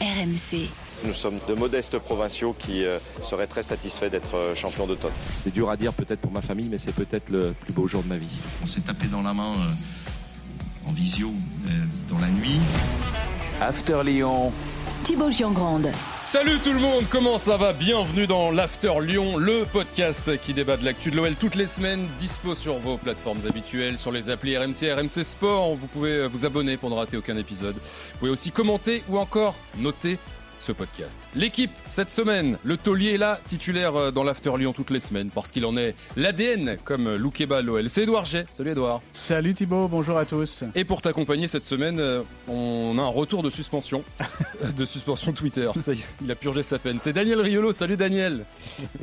RMC. 0.00 0.68
Nous 1.04 1.14
sommes 1.14 1.38
de 1.48 1.54
modestes 1.54 1.98
provinciaux 1.98 2.54
qui 2.58 2.84
euh, 2.84 2.98
seraient 3.20 3.46
très 3.46 3.62
satisfaits 3.62 4.08
d'être 4.10 4.36
euh, 4.36 4.54
champions 4.54 4.86
d'automne. 4.86 5.12
C'est 5.36 5.52
dur 5.52 5.70
à 5.70 5.76
dire 5.76 5.92
peut-être 5.92 6.20
pour 6.20 6.32
ma 6.32 6.42
famille, 6.42 6.68
mais 6.68 6.78
c'est 6.78 6.94
peut-être 6.94 7.30
le 7.30 7.52
plus 7.52 7.72
beau 7.72 7.86
jour 7.88 8.02
de 8.02 8.08
ma 8.08 8.18
vie. 8.18 8.38
On 8.62 8.66
s'est 8.66 8.80
tapé 8.80 9.06
dans 9.06 9.22
la 9.22 9.34
main 9.34 9.52
euh, 9.52 10.88
en 10.88 10.92
visio 10.92 11.32
dans 12.08 12.18
la 12.18 12.28
nuit. 12.28 12.58
After 13.60 14.02
Lyon. 14.04 14.52
Thibaut 15.04 15.30
Giangrande. 15.30 15.88
Salut 16.20 16.58
tout 16.62 16.72
le 16.72 16.80
monde, 16.80 17.04
comment 17.10 17.38
ça 17.38 17.56
va? 17.56 17.72
Bienvenue 17.72 18.26
dans 18.26 18.50
l'After 18.50 18.92
Lyon, 19.00 19.36
le 19.36 19.64
podcast 19.64 20.38
qui 20.40 20.52
débat 20.52 20.76
de 20.76 20.84
l'actu 20.84 21.10
de 21.10 21.16
l'OL 21.16 21.34
toutes 21.34 21.54
les 21.54 21.66
semaines, 21.66 22.06
dispo 22.18 22.54
sur 22.54 22.74
vos 22.78 22.96
plateformes 22.96 23.40
habituelles, 23.48 23.98
sur 23.98 24.12
les 24.12 24.30
applis 24.30 24.56
RMC, 24.56 24.92
RMC 24.92 25.24
Sport. 25.24 25.76
Vous 25.76 25.86
pouvez 25.86 26.26
vous 26.26 26.44
abonner 26.44 26.76
pour 26.76 26.90
ne 26.90 26.94
rater 26.94 27.16
aucun 27.16 27.36
épisode. 27.36 27.74
Vous 27.74 28.18
pouvez 28.18 28.30
aussi 28.30 28.50
commenter 28.50 29.02
ou 29.08 29.18
encore 29.18 29.54
noter 29.78 30.18
podcast. 30.72 31.20
L'équipe, 31.34 31.70
cette 31.90 32.10
semaine, 32.10 32.58
le 32.64 32.76
taulier 32.76 33.14
est 33.14 33.18
là, 33.18 33.40
titulaire 33.48 33.96
euh, 33.96 34.10
dans 34.10 34.24
l'After 34.24 34.52
Lyon 34.58 34.72
toutes 34.72 34.90
les 34.90 35.00
semaines, 35.00 35.30
parce 35.30 35.50
qu'il 35.50 35.64
en 35.64 35.76
est 35.76 35.94
l'ADN, 36.16 36.76
comme 36.84 37.14
Loukeba 37.14 37.62
l'OL. 37.62 37.88
C'est 37.88 38.02
Edouard 38.02 38.24
G. 38.24 38.44
Salut 38.52 38.70
Edouard. 38.70 39.00
Salut 39.12 39.54
Thibaut, 39.54 39.88
bonjour 39.88 40.18
à 40.18 40.24
tous. 40.24 40.64
Et 40.74 40.84
pour 40.84 41.00
t'accompagner 41.00 41.48
cette 41.48 41.64
semaine, 41.64 42.00
euh, 42.00 42.22
on 42.48 42.96
a 42.98 43.02
un 43.02 43.08
retour 43.08 43.42
de 43.42 43.50
suspension, 43.50 44.04
de 44.76 44.84
suspension 44.84 45.32
Twitter. 45.32 45.70
Ça 45.82 45.92
y 45.92 46.00
est, 46.00 46.06
il 46.22 46.30
a 46.30 46.34
purgé 46.34 46.62
sa 46.62 46.78
peine. 46.78 46.98
C'est 47.00 47.12
Daniel 47.12 47.40
Riolo. 47.40 47.72
Salut 47.72 47.96
Daniel. 47.96 48.44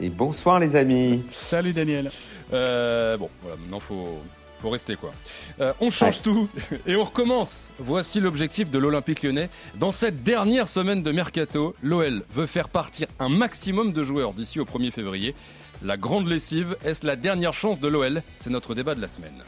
Et 0.01 0.09
bonsoir 0.09 0.59
les 0.59 0.75
amis. 0.75 1.23
Salut 1.31 1.73
Daniel. 1.73 2.11
Euh, 2.53 3.17
bon, 3.17 3.29
voilà, 3.41 3.57
maintenant 3.57 3.79
faut 3.79 4.21
faut 4.65 4.71
rester 4.71 4.95
quoi. 4.95 5.11
Euh, 5.59 5.73
on 5.79 5.91
change 5.91 6.23
tout 6.23 6.49
et 6.87 6.95
on 6.95 7.03
recommence. 7.03 7.69
Voici 7.77 8.19
l'objectif 8.19 8.71
de 8.71 8.79
l'Olympique 8.79 9.21
lyonnais. 9.21 9.49
Dans 9.75 9.91
cette 9.91 10.23
dernière 10.23 10.69
semaine 10.69 11.03
de 11.03 11.11
mercato, 11.11 11.75
l'OL 11.83 12.23
veut 12.33 12.47
faire 12.47 12.69
partir 12.69 13.07
un 13.19 13.29
maximum 13.29 13.93
de 13.93 14.03
joueurs 14.03 14.33
d'ici 14.33 14.59
au 14.59 14.65
1er 14.65 14.89
février. 14.89 15.35
La 15.83 15.97
grande 15.97 16.27
lessive, 16.27 16.77
est-ce 16.83 17.05
la 17.05 17.15
dernière 17.15 17.53
chance 17.53 17.79
de 17.79 17.87
l'OL 17.87 18.23
C'est 18.39 18.49
notre 18.49 18.73
débat 18.73 18.95
de 18.95 19.01
la 19.01 19.07
semaine. 19.07 19.43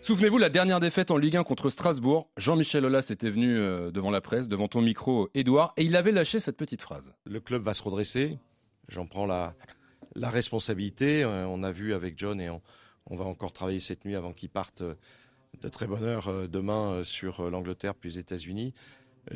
Souvenez-vous, 0.00 0.38
la 0.38 0.48
dernière 0.48 0.78
défaite 0.78 1.10
en 1.10 1.16
Ligue 1.16 1.36
1 1.36 1.42
contre 1.42 1.70
Strasbourg, 1.70 2.28
Jean-Michel 2.36 2.84
Aulas 2.84 3.08
était 3.10 3.30
venu 3.30 3.58
euh, 3.58 3.90
devant 3.90 4.12
la 4.12 4.20
presse, 4.20 4.46
devant 4.46 4.68
ton 4.68 4.80
micro, 4.80 5.28
Edouard, 5.34 5.72
et 5.76 5.82
il 5.82 5.96
avait 5.96 6.12
lâché 6.12 6.38
cette 6.38 6.56
petite 6.56 6.82
phrase. 6.82 7.14
Le 7.24 7.40
club 7.40 7.62
va 7.62 7.74
se 7.74 7.82
redresser, 7.82 8.38
j'en 8.88 9.06
prends 9.06 9.26
la, 9.26 9.54
la 10.14 10.30
responsabilité. 10.30 11.22
Euh, 11.22 11.46
on 11.46 11.62
a 11.62 11.70
vu 11.70 11.94
avec 11.94 12.18
John 12.18 12.40
et 12.40 12.50
on, 12.50 12.60
va 13.10 13.24
encore 13.24 13.52
travailler 13.52 13.80
cette 13.80 14.04
nuit 14.04 14.16
avant 14.16 14.32
qu'il 14.32 14.48
parte 14.48 14.82
euh, 14.82 14.94
de 15.60 15.68
très 15.68 15.86
bonne 15.86 16.04
heure 16.04 16.28
euh, 16.28 16.46
demain 16.46 17.02
sur 17.04 17.50
l'Angleterre 17.50 17.94
puis 17.94 18.10
les 18.10 18.18
États-Unis 18.18 18.74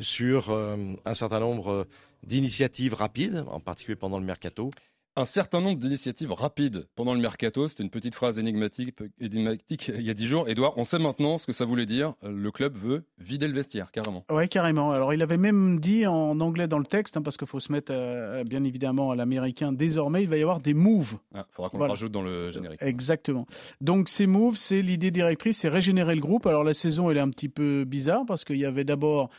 sur 0.01 0.51
un 0.51 1.13
certain 1.13 1.39
nombre 1.39 1.87
d'initiatives 2.21 2.93
rapides, 2.93 3.45
en 3.47 3.61
particulier 3.61 3.95
pendant 3.95 4.19
le 4.19 4.25
mercato 4.25 4.69
un 5.17 5.25
certain 5.25 5.61
nombre 5.61 5.79
d'initiatives 5.79 6.31
rapides 6.31 6.87
pendant 6.95 7.15
le 7.15 7.19
mercato. 7.19 7.67
C'était 7.67 7.83
une 7.83 7.89
petite 7.89 8.13
phrase 8.13 8.37
énigmatique, 8.37 8.95
énigmatique 9.19 9.91
il 9.93 10.03
y 10.03 10.11
a 10.11 10.13
dix 10.13 10.27
jours. 10.27 10.47
Edouard, 10.47 10.77
on 10.77 10.83
sait 10.83 10.99
maintenant 10.99 11.39
ce 11.39 11.47
que 11.47 11.53
ça 11.53 11.65
voulait 11.65 11.87
dire. 11.87 12.13
Le 12.21 12.51
club 12.51 12.77
veut 12.77 13.03
vider 13.17 13.47
le 13.47 13.53
vestiaire, 13.53 13.91
carrément. 13.91 14.23
Oui, 14.29 14.47
carrément. 14.47 14.91
Alors, 14.91 15.13
il 15.13 15.21
avait 15.23 15.37
même 15.37 15.79
dit 15.79 16.05
en 16.05 16.39
anglais 16.39 16.67
dans 16.67 16.77
le 16.77 16.85
texte, 16.85 17.17
hein, 17.17 17.23
parce 17.23 17.35
qu'il 17.35 17.47
faut 17.47 17.59
se 17.59 17.71
mettre 17.71 17.91
euh, 17.91 18.43
bien 18.43 18.63
évidemment 18.63 19.09
à 19.09 19.15
l'américain. 19.15 19.71
Désormais, 19.71 20.21
il 20.21 20.29
va 20.29 20.37
y 20.37 20.41
avoir 20.41 20.59
des 20.59 20.75
moves. 20.75 21.17
Il 21.33 21.39
ah, 21.39 21.47
faudra 21.49 21.69
qu'on 21.71 21.79
le 21.79 21.85
rajoute 21.85 22.11
dans 22.11 22.21
le 22.21 22.51
générique. 22.51 22.81
Exactement. 22.83 23.47
Donc, 23.81 24.09
ces 24.09 24.27
moves, 24.27 24.55
c'est 24.55 24.83
l'idée 24.83 25.09
directrice, 25.09 25.57
c'est 25.57 25.69
régénérer 25.69 26.13
le 26.13 26.21
groupe. 26.21 26.45
Alors, 26.45 26.63
la 26.63 26.75
saison, 26.75 27.09
elle 27.09 27.17
est 27.17 27.21
un 27.21 27.31
petit 27.31 27.49
peu 27.49 27.85
bizarre 27.85 28.23
parce 28.27 28.45
qu'il 28.45 28.57
y 28.57 28.65
avait 28.65 28.83
d'abord 28.83 29.31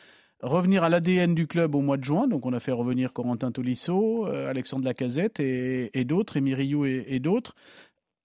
revenir 0.42 0.84
à 0.84 0.89
l'ADN 0.89 1.34
du 1.34 1.47
club 1.47 1.75
au 1.75 1.81
mois 1.81 1.97
de 1.97 2.05
juin. 2.05 2.28
Donc 2.28 2.47
on 2.47 2.53
a 2.53 2.61
fait 2.61 2.72
revenir 2.72 3.12
Corentin 3.12 3.50
Tolisso, 3.50 4.27
euh, 4.27 4.48
Alexandre 4.48 4.84
Lacazette 4.84 5.41
et, 5.41 5.91
et 5.98 6.05
d'autres, 6.05 6.36
Émy 6.36 6.55
Rioux 6.55 6.86
et, 6.86 7.18
d'autres. 7.18 7.55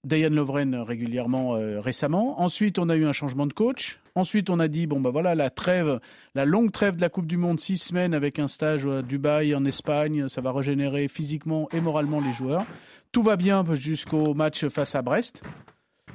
Diane 0.04 0.34
Lovren 0.34 0.74
régulièrement 0.74 1.56
euh, 1.56 1.80
récemment. 1.80 2.42
Ensuite, 2.42 2.78
on 2.78 2.90
a 2.90 2.96
eu 2.96 3.06
un 3.06 3.12
changement 3.12 3.46
de 3.46 3.54
coach. 3.54 4.00
Ensuite, 4.14 4.50
on 4.50 4.60
a 4.60 4.68
dit 4.68 4.86
bon 4.86 5.00
bah 5.00 5.10
voilà 5.10 5.34
la 5.34 5.48
trêve, 5.50 5.98
la 6.34 6.44
longue 6.44 6.70
trêve 6.70 6.96
de 6.96 7.00
la 7.00 7.08
Coupe 7.08 7.26
du 7.26 7.38
Monde, 7.38 7.58
six 7.58 7.78
semaines 7.78 8.12
avec 8.12 8.38
un 8.38 8.46
stage 8.46 8.86
à 8.86 9.02
Dubaï 9.02 9.54
en 9.54 9.64
Espagne, 9.64 10.28
ça 10.28 10.40
va 10.40 10.52
régénérer 10.52 11.08
physiquement 11.08 11.68
et 11.72 11.80
moralement 11.80 12.20
les 12.20 12.32
joueurs. 12.32 12.66
Tout 13.12 13.22
va 13.22 13.36
bien 13.36 13.64
jusqu'au 13.74 14.34
match 14.34 14.66
face 14.68 14.94
à 14.94 15.02
Brest. 15.02 15.42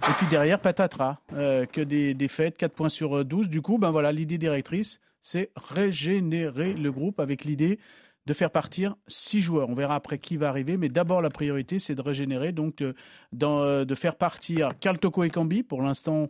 Et 0.08 0.12
puis 0.18 0.28
derrière, 0.28 0.60
patatras, 0.60 1.18
euh, 1.34 1.66
que 1.66 1.82
des 1.82 2.14
défaites, 2.14 2.58
4 2.58 2.74
points 2.74 2.90
sur 2.90 3.26
12. 3.26 3.50
Du 3.50 3.62
coup, 3.62 3.80
ben 3.80 3.92
voilà, 3.92 4.14
l'idée 4.14 4.38
directrice, 4.38 5.02
c'est 5.22 5.52
régénérer 5.56 6.74
le 6.74 6.92
groupe 6.92 7.20
avec 7.20 7.44
l'idée 7.46 7.80
de 8.26 8.34
faire 8.34 8.52
partir 8.52 8.96
six 9.08 9.42
joueurs. 9.42 9.70
On 9.70 9.74
verra 9.74 9.96
après 9.96 10.20
qui 10.20 10.38
va 10.38 10.50
arriver, 10.50 10.78
mais 10.78 10.90
d'abord 10.90 11.22
la 11.22 11.30
priorité 11.30 11.80
c'est 11.80 11.96
de 11.96 12.02
régénérer, 12.02 12.52
donc 12.52 12.82
euh, 12.82 12.94
euh, 13.42 13.86
de 13.86 13.96
faire 13.96 14.16
partir 14.16 14.78
Carl 14.80 15.00
Toko 15.00 15.24
et 15.24 15.30
Cambi. 15.30 15.64
Pour 15.64 15.82
l'instant, 15.82 16.30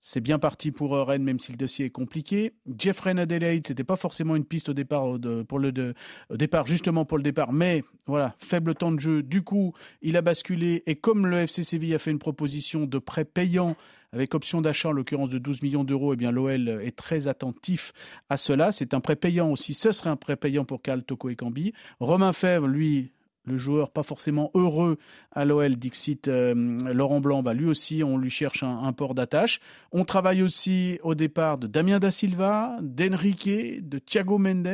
c'est 0.00 0.20
bien 0.20 0.38
parti 0.38 0.70
pour 0.70 0.94
euh, 0.94 1.04
Rennes, 1.04 1.24
même 1.24 1.40
si 1.40 1.52
le 1.52 1.58
dossier 1.58 1.86
est 1.86 1.90
compliqué. 1.90 2.52
Jeffrey 2.78 3.18
Adelaide, 3.18 3.66
c'était 3.66 3.84
pas 3.84 3.96
forcément 3.96 4.36
une 4.36 4.44
piste 4.44 4.68
au 4.68 4.74
départ, 4.74 5.06
pour 5.48 5.58
le 5.58 5.94
départ, 6.30 6.66
justement 6.66 7.04
pour 7.04 7.18
le 7.18 7.24
départ, 7.24 7.52
mais 7.52 7.82
voilà, 8.06 8.34
faible 8.38 8.74
temps 8.74 8.92
de 8.92 9.00
jeu. 9.00 9.22
Du 9.22 9.42
coup, 9.42 9.74
il 10.02 10.16
a 10.16 10.22
basculé 10.22 10.82
et 10.86 10.96
comme 10.96 11.26
le 11.26 11.38
FC 11.40 11.62
Séville 11.62 11.94
a 11.94 11.98
fait 11.98 12.10
une 12.10 12.18
proposition 12.18 12.86
de 12.86 12.98
prêt 12.98 13.24
payant 13.24 13.76
avec 14.12 14.34
option 14.34 14.60
d'achat 14.60 14.88
en 14.88 14.92
l'occurrence 14.92 15.28
de 15.28 15.38
12 15.38 15.62
millions 15.62 15.84
d'euros, 15.84 16.14
eh 16.14 16.16
bien 16.16 16.30
l'OL 16.30 16.68
est 16.82 16.96
très 16.96 17.28
attentif 17.28 17.92
à 18.30 18.36
cela. 18.36 18.72
C'est 18.72 18.94
un 18.94 19.00
prêt 19.00 19.16
payant 19.16 19.50
aussi. 19.50 19.74
Ce 19.74 19.92
serait 19.92 20.10
un 20.10 20.16
prêt 20.16 20.36
payant 20.36 20.64
pour 20.64 20.80
Cal 20.80 21.04
Toko 21.04 21.28
et 21.28 21.36
Cambi. 21.36 21.74
Romain 22.00 22.32
Fèvre, 22.32 22.66
lui, 22.66 23.12
le 23.48 23.56
joueur 23.56 23.90
pas 23.90 24.02
forcément 24.02 24.50
heureux 24.54 24.98
à 25.32 25.44
l'OL, 25.44 25.76
Dixit 25.76 26.28
euh, 26.28 26.54
Laurent 26.92 27.20
Blanc, 27.20 27.42
bah, 27.42 27.54
lui 27.54 27.66
aussi, 27.66 28.04
on 28.04 28.16
lui 28.16 28.30
cherche 28.30 28.62
un, 28.62 28.92
port 28.92 29.14
d'attache. 29.14 29.60
On 29.92 30.04
travaille 30.04 30.42
aussi 30.42 30.98
au 31.02 31.14
départ 31.14 31.58
de 31.58 31.66
Damien 31.66 31.98
Da 31.98 32.10
Silva, 32.10 32.76
d'Enrique, 32.80 33.88
de 33.88 33.98
Thiago 33.98 34.38
Mendes. 34.38 34.68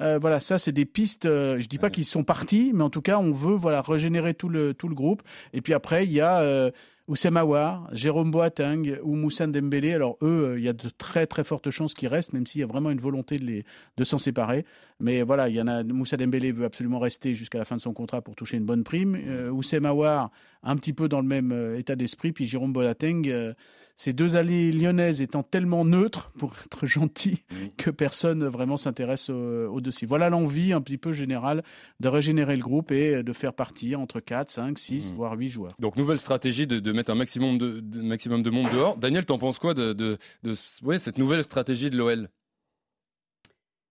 Euh, 0.00 0.18
voilà, 0.20 0.40
ça, 0.40 0.58
c'est 0.58 0.72
des 0.72 0.84
pistes. 0.84 1.26
Euh, 1.26 1.58
je 1.58 1.68
dis 1.68 1.78
pas 1.78 1.90
qu'ils 1.90 2.04
sont 2.04 2.24
partis, 2.24 2.72
mais 2.74 2.84
en 2.84 2.90
tout 2.90 3.02
cas, 3.02 3.18
on 3.18 3.32
veut 3.32 3.54
voilà 3.54 3.82
régénérer 3.82 4.34
tout 4.34 4.48
le 4.48 4.74
tout 4.74 4.88
le 4.88 4.94
groupe. 4.94 5.22
Et 5.52 5.60
puis 5.60 5.74
après, 5.74 6.04
il 6.04 6.12
y 6.12 6.20
a 6.20 6.70
Oussem 7.06 7.36
Aouar, 7.36 7.88
Jérôme 7.92 8.30
Boateng 8.30 8.98
ou 9.02 9.14
Moussa 9.14 9.46
Dembélé. 9.46 9.92
Alors 9.92 10.16
eux, 10.22 10.52
euh, 10.52 10.58
il 10.58 10.64
y 10.64 10.68
a 10.68 10.72
de 10.72 10.88
très 10.88 11.26
très 11.26 11.44
fortes 11.44 11.70
chances 11.70 11.92
qu'ils 11.92 12.08
restent, 12.08 12.32
même 12.32 12.46
s'il 12.46 12.62
y 12.62 12.64
a 12.64 12.66
vraiment 12.66 12.90
une 12.90 13.00
volonté 13.00 13.38
de, 13.38 14.04
s'en 14.04 14.16
séparer. 14.16 14.64
Mais 15.00 15.22
voilà, 15.22 15.50
il 15.50 15.56
y 15.56 15.60
en 15.60 15.66
a. 15.66 15.82
Moussa 15.82 16.16
Dembélé 16.16 16.50
veut 16.50 16.64
absolument 16.64 16.98
rester 16.98 17.34
jusqu'à 17.34 17.58
la 17.58 17.66
fin 17.66 17.76
de 17.76 17.82
son 17.82 17.92
contrat 17.92 18.22
pour 18.22 18.36
toucher 18.36 18.56
une 18.56 18.64
bonne 18.64 18.84
prime. 18.84 19.16
Euh, 19.16 19.50
un 20.64 20.76
petit 20.76 20.92
peu 20.92 21.08
dans 21.08 21.20
le 21.20 21.26
même 21.26 21.52
euh, 21.52 21.78
état 21.78 21.94
d'esprit. 21.94 22.32
Puis 22.32 22.46
Jérôme 22.46 22.72
Boateng, 22.72 23.28
euh, 23.28 23.52
ces 23.96 24.12
deux 24.12 24.36
allées 24.36 24.72
lyonnaises 24.72 25.22
étant 25.22 25.42
tellement 25.42 25.84
neutres, 25.84 26.32
pour 26.38 26.52
être 26.64 26.86
gentil, 26.86 27.44
que 27.76 27.90
personne 27.90 28.44
vraiment 28.44 28.76
s'intéresse 28.76 29.30
au, 29.30 29.80
dossier. 29.80 30.06
Voilà 30.06 30.30
l'envie 30.30 30.72
un 30.72 30.80
petit 30.80 30.98
peu 30.98 31.12
générale 31.12 31.62
de 32.00 32.08
régénérer 32.08 32.56
le 32.56 32.62
groupe 32.62 32.90
et 32.90 33.22
de 33.22 33.32
faire 33.32 33.52
partir 33.52 34.00
entre 34.00 34.20
4, 34.20 34.50
5, 34.50 34.78
6, 34.78 35.12
voire 35.14 35.34
8 35.34 35.48
joueurs. 35.48 35.72
Donc 35.78 35.96
nouvelle 35.96 36.18
stratégie 36.18 36.66
de, 36.66 36.92
mettre 36.92 37.10
un 37.10 37.16
maximum 37.16 37.58
de, 37.58 37.82
maximum 38.02 38.42
de 38.42 38.50
monde 38.50 38.70
dehors. 38.72 38.96
Daniel, 38.96 39.24
t'en 39.24 39.38
penses 39.38 39.58
quoi 39.58 39.74
de, 39.74 39.92
de, 39.92 40.18
cette 40.98 41.18
nouvelle 41.18 41.44
stratégie 41.44 41.90
de 41.90 41.96
l'OL 41.96 42.28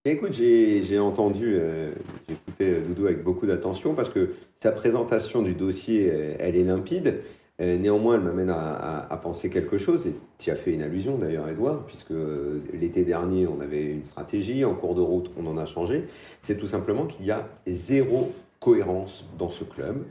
Écoute, 0.06 0.34
j'ai 0.34 1.00
entendu, 1.00 1.56
euh, 1.56 1.94
j'ai 2.28 2.34
écouté 2.34 2.82
Doudou 2.82 3.06
avec 3.06 3.24
beaucoup 3.24 3.46
d'attention 3.46 3.94
parce 3.96 4.10
que 4.10 4.34
sa 4.62 4.74
présentation 4.74 5.42
du 5.42 5.54
dossier, 5.54 6.08
elle 6.40 6.58
est 6.58 6.64
limpide. 6.64 7.22
Euh, 7.62 7.78
néanmoins, 7.78 8.16
elle 8.16 8.22
m'amène 8.22 8.50
à, 8.50 9.20
penser 9.22 9.50
quelque 9.50 9.78
chose, 9.78 10.08
et 10.08 10.16
tu 10.40 10.50
as 10.50 10.56
fait 10.56 10.74
une 10.74 10.82
allusion 10.82 11.18
d'ailleurs, 11.18 11.48
Edouard, 11.48 11.86
puisque 11.86 12.12
euh, 12.12 12.62
l'été 12.74 13.06
dernier, 13.06 13.48
on 13.48 13.62
avait 13.62 13.86
une 13.86 14.04
stratégie, 14.04 14.66
en 14.66 14.74
cours 14.74 14.96
de 14.96 15.02
route, 15.02 15.32
on 15.38 15.46
en 15.46 15.58
a 15.58 15.66
changé. 15.66 16.06
C'est 16.42 16.58
tout 16.58 16.68
simplement 16.68 17.06
qu'il 17.06 17.26
y 17.26 17.32
a 17.32 17.48
zéro 17.68 18.32
cohérence 18.60 19.26
dans 19.38 19.50
ce 19.50 19.64
club, 19.64 20.04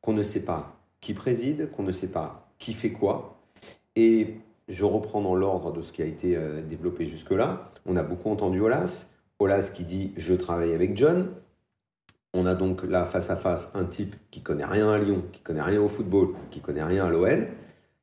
qu'on 0.00 0.12
ne 0.12 0.22
sait 0.22 0.42
pas 0.42 0.74
qui 1.00 1.14
préside, 1.14 1.70
qu'on 1.70 1.84
ne 1.84 1.92
sait 1.92 2.08
pas 2.08 2.48
qui 2.58 2.74
fait 2.74 2.90
quoi. 2.90 3.38
Et 3.94 4.34
je 4.68 4.84
reprends 4.84 5.20
dans 5.20 5.34
l'ordre 5.34 5.72
de 5.72 5.82
ce 5.82 5.92
qui 5.92 6.02
a 6.02 6.06
été 6.06 6.36
développé 6.68 7.06
jusque-là. 7.06 7.70
On 7.86 7.96
a 7.96 8.02
beaucoup 8.02 8.30
entendu 8.30 8.60
Olas, 8.60 9.06
Olas 9.38 9.70
qui 9.72 9.84
dit 9.84 10.12
je 10.16 10.34
travaille 10.34 10.74
avec 10.74 10.96
John. 10.96 11.28
On 12.38 12.46
a 12.46 12.54
donc 12.54 12.84
là 12.84 13.04
face 13.04 13.30
à 13.30 13.36
face 13.36 13.68
un 13.74 13.84
type 13.84 14.14
qui 14.30 14.42
connaît 14.42 14.64
rien 14.64 14.88
à 14.92 14.96
Lyon, 14.96 15.24
qui 15.32 15.40
connaît 15.40 15.60
rien 15.60 15.80
au 15.80 15.88
football, 15.88 16.28
qui 16.52 16.60
connaît 16.60 16.84
rien 16.84 17.06
à 17.06 17.10
l'OL, 17.10 17.48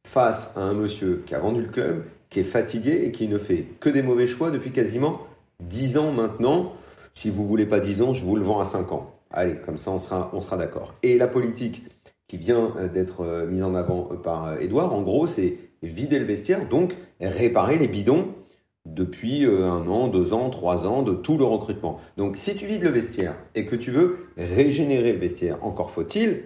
face 0.06 0.52
à 0.58 0.60
un 0.60 0.74
monsieur 0.74 1.24
qui 1.26 1.34
a 1.36 1.40
vendu 1.40 1.62
le 1.62 1.70
club, 1.70 2.04
qui 2.30 2.42
est 2.42 2.44
fatigué 2.44 3.04
et 3.06 3.14
qui 3.14 3.30
ne 3.30 3.38
fait 3.38 3.66
que 3.80 3.88
des 3.88 4.02
mauvais 4.02 4.28
choix 4.28 4.52
depuis 4.52 4.72
quasiment 4.72 5.22
10 5.62 5.98
ans 5.98 6.12
maintenant. 6.12 6.74
Si 7.14 7.30
vous 7.30 7.48
voulez 7.48 7.66
pas 7.66 7.80
10 7.80 8.02
ans, 8.02 8.14
je 8.14 8.26
vous 8.26 8.36
le 8.36 8.44
vends 8.44 8.60
à 8.60 8.66
5 8.66 8.92
ans. 8.92 9.14
Allez, 9.32 9.56
comme 9.66 9.78
ça 9.78 9.92
on 9.92 10.00
sera, 10.00 10.30
on 10.34 10.42
sera 10.42 10.58
d'accord. 10.58 10.96
Et 11.02 11.18
la 11.18 11.30
politique 11.30 11.84
qui 12.28 12.36
vient 12.36 12.74
euh, 12.78 12.90
d'être 12.90 13.22
euh, 13.22 13.46
mise 13.46 13.64
en 13.64 13.74
avant 13.74 14.10
euh, 14.12 14.16
par 14.16 14.60
Edouard, 14.60 14.94
en 14.94 15.02
gros, 15.02 15.28
c'est 15.28 15.60
vider 15.82 16.20
le 16.20 16.26
vestiaire, 16.26 16.68
donc 16.68 16.98
réparer 17.22 17.78
les 17.78 17.88
bidons 17.88 18.28
depuis 18.86 19.46
euh, 19.46 19.70
un 19.70 19.88
an, 19.88 20.08
deux 20.08 20.34
ans, 20.34 20.50
trois 20.50 20.86
ans, 20.86 21.02
de 21.02 21.14
tout 21.14 21.38
le 21.38 21.46
recrutement. 21.46 22.00
Donc 22.18 22.38
si 22.38 22.56
tu 22.56 22.68
vides 22.68 22.84
le 22.84 22.90
vestiaire 22.90 23.36
et 23.56 23.66
que 23.66 23.76
tu 23.76 23.92
veux 23.92 24.28
régénérer 24.38 25.14
le 25.14 25.20
vestiaire, 25.20 25.64
encore 25.64 25.92
faut-il 25.92 26.44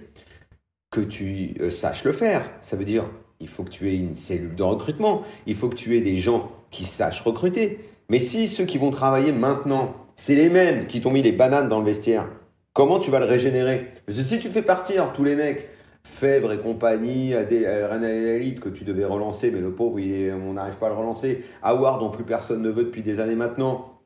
que 0.91 1.01
tu 1.01 1.55
euh, 1.59 1.69
saches 1.69 2.03
le 2.03 2.11
faire. 2.11 2.49
Ça 2.61 2.75
veut 2.75 2.85
dire, 2.85 3.05
il 3.39 3.47
faut 3.47 3.63
que 3.63 3.69
tu 3.69 3.89
aies 3.89 3.97
une 3.97 4.15
cellule 4.15 4.55
de 4.55 4.63
recrutement, 4.63 5.23
il 5.45 5.55
faut 5.55 5.69
que 5.69 5.75
tu 5.75 5.97
aies 5.97 6.01
des 6.01 6.15
gens 6.15 6.51
qui 6.71 6.85
sachent 6.85 7.21
recruter. 7.21 7.79
Mais 8.09 8.19
si 8.19 8.47
ceux 8.47 8.65
qui 8.65 8.77
vont 8.77 8.89
travailler 8.89 9.31
maintenant, 9.31 9.93
c'est 10.15 10.35
les 10.35 10.49
mêmes 10.49 10.87
qui 10.87 11.01
t'ont 11.01 11.11
mis 11.11 11.21
les 11.21 11.31
bananes 11.31 11.69
dans 11.69 11.79
le 11.79 11.85
vestiaire, 11.85 12.25
comment 12.73 12.99
tu 12.99 13.11
vas 13.11 13.19
le 13.19 13.25
régénérer? 13.25 13.87
Parce 14.05 14.17
que 14.17 14.23
si 14.23 14.39
tu 14.39 14.49
fais 14.49 14.61
partir 14.61 15.13
tous 15.13 15.23
les 15.23 15.35
mecs, 15.35 15.69
Fèvre 16.03 16.51
et 16.51 16.59
compagnie, 16.59 17.35
René 17.35 18.35
Elite 18.35 18.59
que 18.59 18.69
tu 18.69 18.83
devais 18.83 19.05
relancer, 19.05 19.51
mais 19.51 19.59
le 19.59 19.71
pauvre, 19.71 19.99
on 19.99 20.53
n'arrive 20.53 20.75
pas 20.75 20.87
à 20.87 20.89
le 20.89 20.95
relancer. 20.95 21.43
Howard, 21.61 21.99
dont 21.99 22.09
plus 22.09 22.23
personne 22.23 22.61
ne 22.61 22.69
veut 22.69 22.85
depuis 22.85 23.01
des 23.01 23.19
années 23.19 23.35
maintenant. 23.35 23.99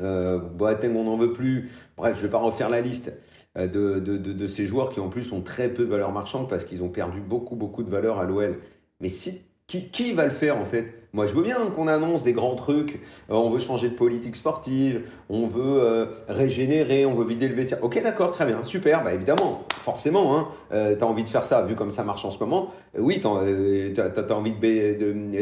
Euh, 0.00 0.38
Boateng, 0.38 0.96
on 0.96 1.04
n'en 1.04 1.16
veut 1.16 1.32
plus. 1.32 1.70
Bref, 1.96 2.14
je 2.14 2.20
ne 2.20 2.26
vais 2.26 2.30
pas 2.30 2.38
refaire 2.38 2.68
la 2.68 2.80
liste 2.80 3.12
euh, 3.58 3.66
de, 3.66 4.46
ces 4.46 4.66
joueurs 4.66 4.90
qui 4.90 5.00
en 5.00 5.08
plus 5.08 5.32
ont 5.32 5.42
très 5.42 5.68
peu 5.68 5.84
de 5.84 5.90
valeur 5.90 6.12
marchande 6.12 6.48
parce 6.48 6.64
qu'ils 6.64 6.82
ont 6.82 6.88
perdu 6.88 7.20
beaucoup, 7.20 7.56
beaucoup 7.56 7.82
de 7.82 7.90
valeur 7.90 8.18
à 8.18 8.24
l'OL. 8.24 8.58
Mais 9.00 9.08
si, 9.08 9.42
qui 9.66 10.12
va 10.12 10.24
le 10.24 10.30
faire 10.30 10.56
en 10.56 10.64
fait? 10.64 10.99
Moi, 11.12 11.26
je 11.26 11.34
veux 11.34 11.42
bien 11.42 11.56
qu'on 11.74 11.88
annonce 11.88 12.22
des 12.22 12.32
grands 12.32 12.54
trucs. 12.54 13.00
Euh, 13.30 13.34
on 13.34 13.50
veut 13.50 13.58
changer 13.58 13.88
de 13.88 13.94
politique 13.94 14.36
sportive, 14.36 15.02
on 15.28 15.48
veut 15.48 15.82
euh, 15.82 16.06
régénérer, 16.28 17.04
on 17.04 17.14
veut 17.14 17.24
vider 17.24 17.48
le 17.48 17.54
vestiaire. 17.54 17.82
Ok, 17.82 18.00
d'accord, 18.00 18.30
très 18.30 18.46
bien, 18.46 18.62
super. 18.62 19.02
Bah, 19.02 19.12
évidemment, 19.12 19.64
forcément, 19.80 20.38
hein, 20.38 20.48
euh, 20.72 20.96
tu 20.96 21.02
as 21.02 21.06
envie 21.06 21.24
de 21.24 21.28
faire 21.28 21.46
ça, 21.46 21.62
vu 21.62 21.74
comme 21.74 21.90
ça 21.90 22.04
marche 22.04 22.24
en 22.24 22.30
ce 22.30 22.38
moment. 22.38 22.72
oui, 22.96 23.20
tu 23.20 23.26
as, 23.26 24.32
envie 24.32 24.52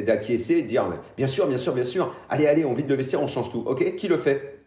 d'acquiescer, 0.03 0.57
de, 0.57 0.61
de 0.63 0.67
dire 0.67 0.87
bien 1.17 1.27
sûr, 1.27 1.47
bien 1.47 1.59
sûr, 1.59 1.75
bien 1.75 1.85
sûr. 1.85 2.15
Allez, 2.31 2.47
allez, 2.47 2.65
on 2.65 2.73
vide 2.73 2.89
le 2.89 2.95
vestiaire, 2.95 3.23
on 3.23 3.27
change 3.27 3.51
tout. 3.51 3.63
Ok, 3.67 3.97
qui 3.97 4.09
le 4.09 4.17
fait? 4.17 4.65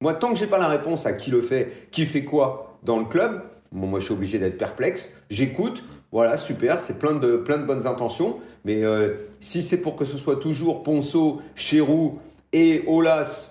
Moi, 0.00 0.14
tant 0.14 0.32
que 0.32 0.38
j'ai 0.38 0.46
pas 0.46 0.58
la 0.58 0.68
réponse 0.68 1.04
à 1.04 1.12
qui 1.12 1.30
le 1.30 1.42
fait, 1.42 1.88
qui 1.90 2.06
fait 2.06 2.24
quoi 2.24 2.78
dans 2.84 2.98
le 2.98 3.04
club, 3.04 3.42
moi, 3.70 3.98
je 3.98 4.06
suis 4.06 4.14
obligé 4.14 4.38
d'être 4.38 4.56
perplexe. 4.56 5.10
J'écoute. 5.28 5.84
Voilà, 6.10 6.36
super, 6.38 6.80
c'est 6.80 6.98
plein 6.98 7.14
de, 7.14 7.36
plein 7.36 7.58
de 7.58 7.64
bonnes 7.64 7.86
intentions. 7.86 8.40
Mais 8.64 8.82
euh, 8.84 9.14
si 9.40 9.62
c'est 9.62 9.76
pour 9.76 9.96
que 9.96 10.04
ce 10.04 10.16
soit 10.16 10.36
toujours 10.36 10.82
Ponceau, 10.82 11.42
Chérou 11.54 12.18
et 12.52 12.82
Olas 12.86 13.50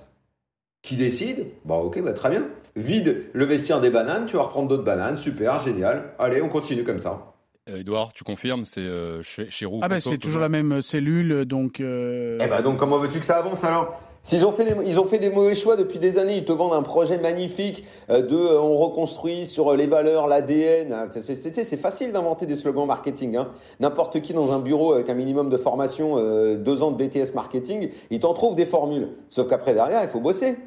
qui 0.81 0.95
décident, 0.95 1.43
bah 1.65 1.75
ok, 1.75 2.01
bah 2.01 2.13
très 2.13 2.29
bien. 2.29 2.45
Vide 2.75 3.25
le 3.33 3.45
vestiaire 3.45 3.81
des 3.81 3.89
bananes, 3.89 4.25
tu 4.25 4.37
vas 4.37 4.43
reprendre 4.43 4.67
d'autres 4.67 4.83
bananes, 4.83 5.17
super, 5.17 5.59
génial. 5.59 6.13
Allez, 6.19 6.41
on 6.41 6.49
continue 6.49 6.83
comme 6.83 6.99
ça. 6.99 7.33
Edouard, 7.67 8.13
tu 8.13 8.23
confirmes, 8.23 8.65
c'est 8.65 8.79
euh, 8.79 9.21
Chérou 9.23 9.81
Ah 9.83 9.89
ben 9.89 9.99
c'est 9.99 10.17
toujours 10.17 10.41
la 10.41 10.49
même 10.49 10.81
cellule, 10.81 11.45
donc... 11.45 11.81
Euh... 11.81 12.37
Eh 12.41 12.47
ben 12.47 12.61
donc 12.61 12.77
comment 12.77 12.97
veux-tu 12.97 13.19
que 13.19 13.25
ça 13.25 13.37
avance 13.37 13.63
alors? 13.63 13.99
S'ils 14.27 14.45
ont 14.45 14.51
fait 14.51 14.65
des, 14.65 14.75
ils 14.85 14.99
ont 14.99 15.05
fait 15.05 15.19
des 15.19 15.29
mauvais 15.29 15.55
choix 15.55 15.77
depuis 15.77 15.99
des 15.99 16.17
années, 16.17 16.35
ils 16.35 16.43
te 16.43 16.51
vendent 16.51 16.73
un 16.73 16.83
projet 16.83 17.17
magnifique 17.17 17.85
euh, 18.09 18.21
de 18.21 18.35
euh, 18.35 18.59
on 18.59 18.77
reconstruit 18.77 19.45
sur 19.45 19.71
euh, 19.71 19.77
les 19.77 19.87
valeurs, 19.87 20.27
l'ADN. 20.27 20.91
Ah, 20.91 21.07
c'est 21.09 21.77
facile 21.77 22.11
d'inventer 22.11 22.45
des 22.45 22.57
slogans 22.57 22.85
marketing. 22.85 23.37
Hein. 23.37 23.51
N'importe 23.79 24.19
qui 24.21 24.33
dans 24.33 24.51
un 24.51 24.59
bureau 24.59 24.91
avec 24.91 25.07
un 25.07 25.13
minimum 25.13 25.49
de 25.49 25.55
formation, 25.55 26.17
deux 26.57 26.83
ans 26.83 26.91
de 26.91 27.01
BTS 27.01 27.35
marketing, 27.35 27.89
il 28.09 28.19
t'en 28.19 28.33
trouve 28.33 28.55
des 28.55 28.65
formules. 28.65 29.11
Sauf 29.29 29.47
qu'après 29.47 29.73
derrière, 29.73 30.03
il 30.03 30.09
faut 30.09 30.19
bosser. 30.19 30.57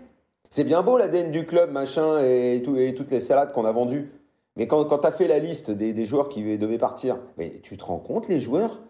C'est 0.49 0.65
bien 0.65 0.81
beau 0.81 0.97
l'ADN 0.97 1.31
du 1.31 1.45
club, 1.45 1.71
machin, 1.71 2.19
et, 2.25 2.63
tout, 2.65 2.77
et 2.77 2.95
toutes 2.95 3.11
les 3.11 3.21
salades 3.21 3.53
qu'on 3.53 3.67
a 3.67 3.73
vendues. 3.73 4.11
Mais 4.57 4.69
quand, 4.69 4.87
tu 4.87 5.07
as 5.07 5.13
fait 5.13 5.29
la 5.29 5.39
liste 5.39 5.71
des, 5.71 6.05
joueurs 6.05 6.31
qui 6.31 6.57
devaient 6.57 6.79
partir, 6.79 7.19
tu 7.63 7.77
te 7.77 7.85
rends 7.85 7.99
compte 7.99 8.27
les 8.27 8.39
joueurs? 8.39 8.81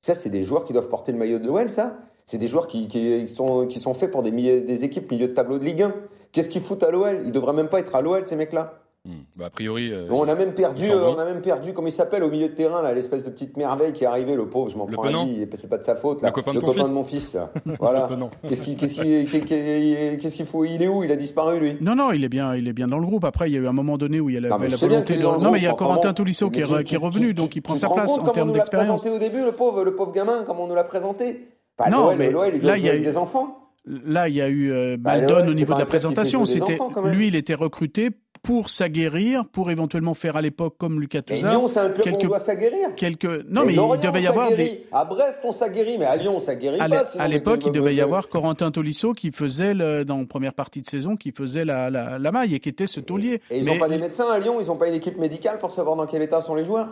Ça, 0.00 0.16
c'est 0.16 0.30
des 0.30 0.42
joueurs 0.42 0.64
qui 0.64 0.72
doivent 0.72 0.88
porter 0.88 1.12
le 1.12 1.18
maillot 1.18 1.38
de 1.38 1.46
l'OL, 1.46 1.70
ça? 1.70 1.96
C'est 2.26 2.38
des 2.38 2.48
joueurs 2.48 2.66
qui, 2.66 2.88
sont, 3.34 3.66
qui 3.66 3.78
sont 3.78 3.94
faits 3.94 4.10
pour 4.10 4.22
des, 4.22 4.30
des 4.30 4.84
équipes 4.84 5.10
milieu 5.10 5.28
de 5.28 5.32
tableau 5.32 5.58
de 5.58 5.64
Ligue 5.64 5.82
1. 5.82 5.94
Qu'est-ce 6.32 6.50
qu'ils 6.50 6.62
foutent 6.62 6.82
à 6.82 6.90
l'OL 6.90 7.22
Ils 7.24 7.32
devraient 7.32 7.52
même 7.52 7.68
pas 7.68 7.78
être 7.78 7.94
à 7.94 8.02
l'OL, 8.02 8.26
ces 8.26 8.34
mecs-là. 8.34 8.80
Hmm. 9.04 9.22
Bah, 9.36 9.46
a 9.46 9.50
priori. 9.50 9.92
Euh, 9.92 10.08
on 10.10 10.26
a 10.26 10.34
même 10.34 10.52
perdu, 10.52 10.90
on 10.90 11.16
a 11.16 11.24
même 11.24 11.40
perdu, 11.40 11.72
comment 11.72 11.86
il 11.86 11.92
s'appelle 11.92 12.24
au 12.24 12.28
milieu 12.28 12.48
de 12.48 12.54
terrain, 12.54 12.82
là, 12.82 12.92
l'espèce 12.92 13.22
de 13.22 13.30
petite 13.30 13.56
merveille 13.56 13.92
qui 13.92 14.02
est 14.02 14.06
arrivée, 14.08 14.34
le 14.34 14.46
pauvre, 14.46 14.68
je 14.68 14.76
m'en 14.76 14.86
prends 14.86 15.04
à 15.04 15.24
lui, 15.24 15.46
c'est 15.54 15.70
pas 15.70 15.78
de 15.78 15.84
sa 15.84 15.94
faute. 15.94 16.22
Là. 16.22 16.28
Le 16.28 16.32
copain 16.32 16.52
de, 16.52 16.58
de 16.58 16.92
mon 16.94 17.04
fils. 17.04 17.36
voilà. 17.78 18.08
Qu'est-ce 18.48 18.62
qu'il 18.62 18.76
qu 18.76 20.44
faut? 20.44 20.64
Il 20.64 20.82
est 20.82 20.88
où? 20.88 21.04
Il 21.04 21.12
a 21.12 21.16
disparu 21.16 21.60
lui 21.60 21.76
Non, 21.80 21.94
non, 21.94 22.10
il 22.10 22.24
est 22.24 22.28
bien, 22.28 22.56
il 22.56 22.66
est 22.66 22.72
bien 22.72 22.88
dans 22.88 22.98
le 22.98 23.06
groupe. 23.06 23.24
Après, 23.24 23.48
il 23.48 23.54
y 23.54 23.56
a 23.56 23.60
eu 23.60 23.68
un 23.68 23.72
moment 23.72 23.96
donné 23.96 24.18
où 24.18 24.28
il 24.28 24.34
y 24.34 24.38
avait 24.38 24.48
la 24.48 24.76
volonté 24.76 25.16
de. 25.16 25.22
Non, 25.22 25.52
mais 25.52 25.60
il 25.60 25.64
y 25.64 25.68
a 25.68 25.74
Corentin 25.74 26.12
Tolisso 26.12 26.50
qui, 26.50 26.60
est 26.60 26.64
revenu, 26.96 27.34
donc 27.34 27.54
il 27.54 27.62
prend 27.62 27.76
sa 27.76 27.88
place 27.88 28.18
en 28.18 28.28
termes 28.30 28.50
d'expérience. 28.50 29.02
présenté 29.02 29.16
au 29.16 29.20
début, 29.20 29.44
le 29.44 29.52
pauvre, 29.52 29.84
le 29.84 29.94
pauvre 29.94 30.12
gamin, 30.12 30.42
comme 30.42 30.58
on 30.58 30.66
nous 30.66 30.74
l'a 30.74 30.84
présenté? 30.84 31.46
Non, 31.90 32.16
mais 32.16 32.30
là, 32.30 32.76
il 32.76 32.84
y 32.84 32.90
a 32.90 32.96
des 32.96 33.16
enfants. 33.16 33.62
Là, 33.86 34.28
il 34.28 34.34
y 34.34 34.42
a 34.42 34.48
eu 34.48 34.72
euh, 34.72 34.96
bah, 34.98 35.14
au 35.16 35.54
niveau 35.54 35.74
de 35.74 35.78
la 35.78 35.86
présentation. 35.86 36.44
C'était 36.44 36.78
lui, 37.04 37.28
il 37.28 37.36
était 37.36 37.54
recruté 37.54 38.10
pour 38.42 38.70
s'aguerrir, 38.70 39.44
pour 39.44 39.70
éventuellement 39.70 40.14
faire 40.14 40.36
à 40.36 40.42
l'époque 40.42 40.76
comme 40.78 41.00
Lucas 41.00 41.22
Touzard. 41.22 41.50
Lyon, 41.50 41.66
c'est 41.66 41.80
un 41.80 41.90
club 41.90 42.04
quelques, 42.04 42.22
où 42.22 42.26
on 42.26 42.28
doit 42.28 42.38
s'aguerrir. 42.38 42.94
Quelques... 42.96 43.44
Non, 43.48 43.64
mais 43.64 43.74
il 43.74 44.00
devait 44.00 44.22
y 44.22 44.26
avoir 44.26 44.50
des. 44.50 44.86
À 44.92 45.04
Brest, 45.04 45.40
on 45.44 45.52
s'aguerrit, 45.52 45.98
mais 45.98 46.04
à 46.04 46.16
Lyon, 46.16 46.36
on 46.36 46.40
s'aguerrit 46.40 46.78
pas. 46.78 47.02
À 47.18 47.28
l'époque, 47.28 47.64
il 47.66 47.72
devait 47.72 47.94
y 47.94 48.00
avoir 48.00 48.28
Corentin 48.28 48.70
Tolisso 48.70 49.12
qui 49.14 49.30
faisait, 49.30 49.74
le, 49.74 50.04
dans 50.04 50.18
la 50.18 50.26
première 50.26 50.54
partie 50.54 50.80
de 50.80 50.86
saison, 50.86 51.16
qui 51.16 51.32
faisait 51.32 51.64
la, 51.64 51.90
la, 51.90 52.18
la 52.18 52.32
maille 52.32 52.54
et 52.54 52.60
qui 52.60 52.68
était 52.68 52.86
ce 52.86 53.00
taulier. 53.00 53.40
Et, 53.50 53.58
ils 53.58 53.66
n'ont 53.66 53.78
pas 53.78 53.88
des 53.88 53.98
médecins 53.98 54.28
à 54.28 54.38
Lyon, 54.38 54.60
ils 54.60 54.66
n'ont 54.66 54.76
pas 54.76 54.88
une 54.88 54.94
équipe 54.94 55.18
médicale 55.18 55.58
pour 55.58 55.70
savoir 55.70 55.96
dans 55.96 56.06
quel 56.06 56.22
état 56.22 56.40
sont 56.40 56.54
les 56.54 56.64
joueurs 56.64 56.88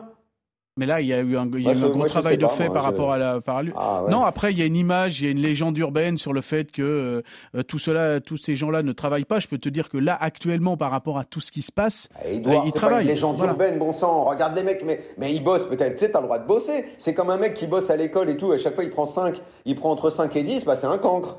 mais 0.76 0.86
là, 0.86 1.00
il 1.00 1.06
y 1.06 1.12
a 1.12 1.20
eu 1.20 1.36
un, 1.36 1.48
il 1.54 1.60
y 1.60 1.68
a 1.68 1.72
eu 1.72 1.84
un 1.84 1.88
gros 1.88 2.06
travail 2.08 2.36
de 2.36 2.46
fait 2.48 2.68
par 2.68 2.82
rapport 2.82 3.12
à 3.12 3.18
la. 3.18 3.40
Par... 3.40 3.62
Ah, 3.76 4.06
Non, 4.10 4.24
après, 4.24 4.50
il 4.52 4.58
y 4.58 4.62
a 4.62 4.64
une 4.64 4.74
image, 4.74 5.20
il 5.20 5.24
y 5.24 5.28
a 5.28 5.30
une 5.30 5.38
légende 5.38 5.78
urbaine 5.78 6.18
sur 6.18 6.32
le 6.32 6.40
fait 6.40 6.72
que 6.72 7.22
euh, 7.54 7.62
tout 7.62 7.78
cela, 7.78 8.20
tous 8.20 8.38
ces 8.38 8.56
gens-là 8.56 8.82
ne 8.82 8.90
travaillent 8.90 9.24
pas. 9.24 9.38
Je 9.38 9.46
peux 9.46 9.58
te 9.58 9.68
dire 9.68 9.88
que 9.88 9.98
là, 9.98 10.18
actuellement, 10.20 10.76
par 10.76 10.90
rapport 10.90 11.16
à 11.18 11.24
tout 11.24 11.40
ce 11.40 11.52
qui 11.52 11.62
se 11.62 11.70
passe, 11.70 12.08
ah, 12.16 12.22
euh, 12.26 12.58
ils 12.66 12.72
travaillent. 12.72 12.96
Pas 12.96 13.02
une 13.02 13.08
légende 13.08 13.38
urbaine, 13.38 13.78
bon 13.78 13.92
sang. 13.92 14.24
Regarde 14.24 14.56
les 14.56 14.64
mecs, 14.64 14.82
mais, 14.84 15.00
mais 15.16 15.32
ils 15.32 15.44
bossent 15.44 15.68
peut-être. 15.68 15.96
Tu 15.96 16.06
sais, 16.06 16.10
t'as 16.10 16.20
le 16.20 16.26
droit 16.26 16.40
de 16.40 16.46
bosser. 16.46 16.86
C'est 16.98 17.14
comme 17.14 17.30
un 17.30 17.36
mec 17.36 17.54
qui 17.54 17.68
bosse 17.68 17.90
à 17.90 17.96
l'école 17.96 18.28
et 18.30 18.36
tout. 18.36 18.50
À 18.50 18.58
chaque 18.58 18.74
fois, 18.74 18.82
il 18.82 18.90
prend 18.90 19.06
5, 19.06 19.40
il 19.66 19.76
prend 19.76 19.92
entre 19.92 20.10
5 20.10 20.34
et 20.34 20.42
10, 20.42 20.64
bah, 20.64 20.74
c'est 20.74 20.86
un 20.86 20.98
cancre. 20.98 21.38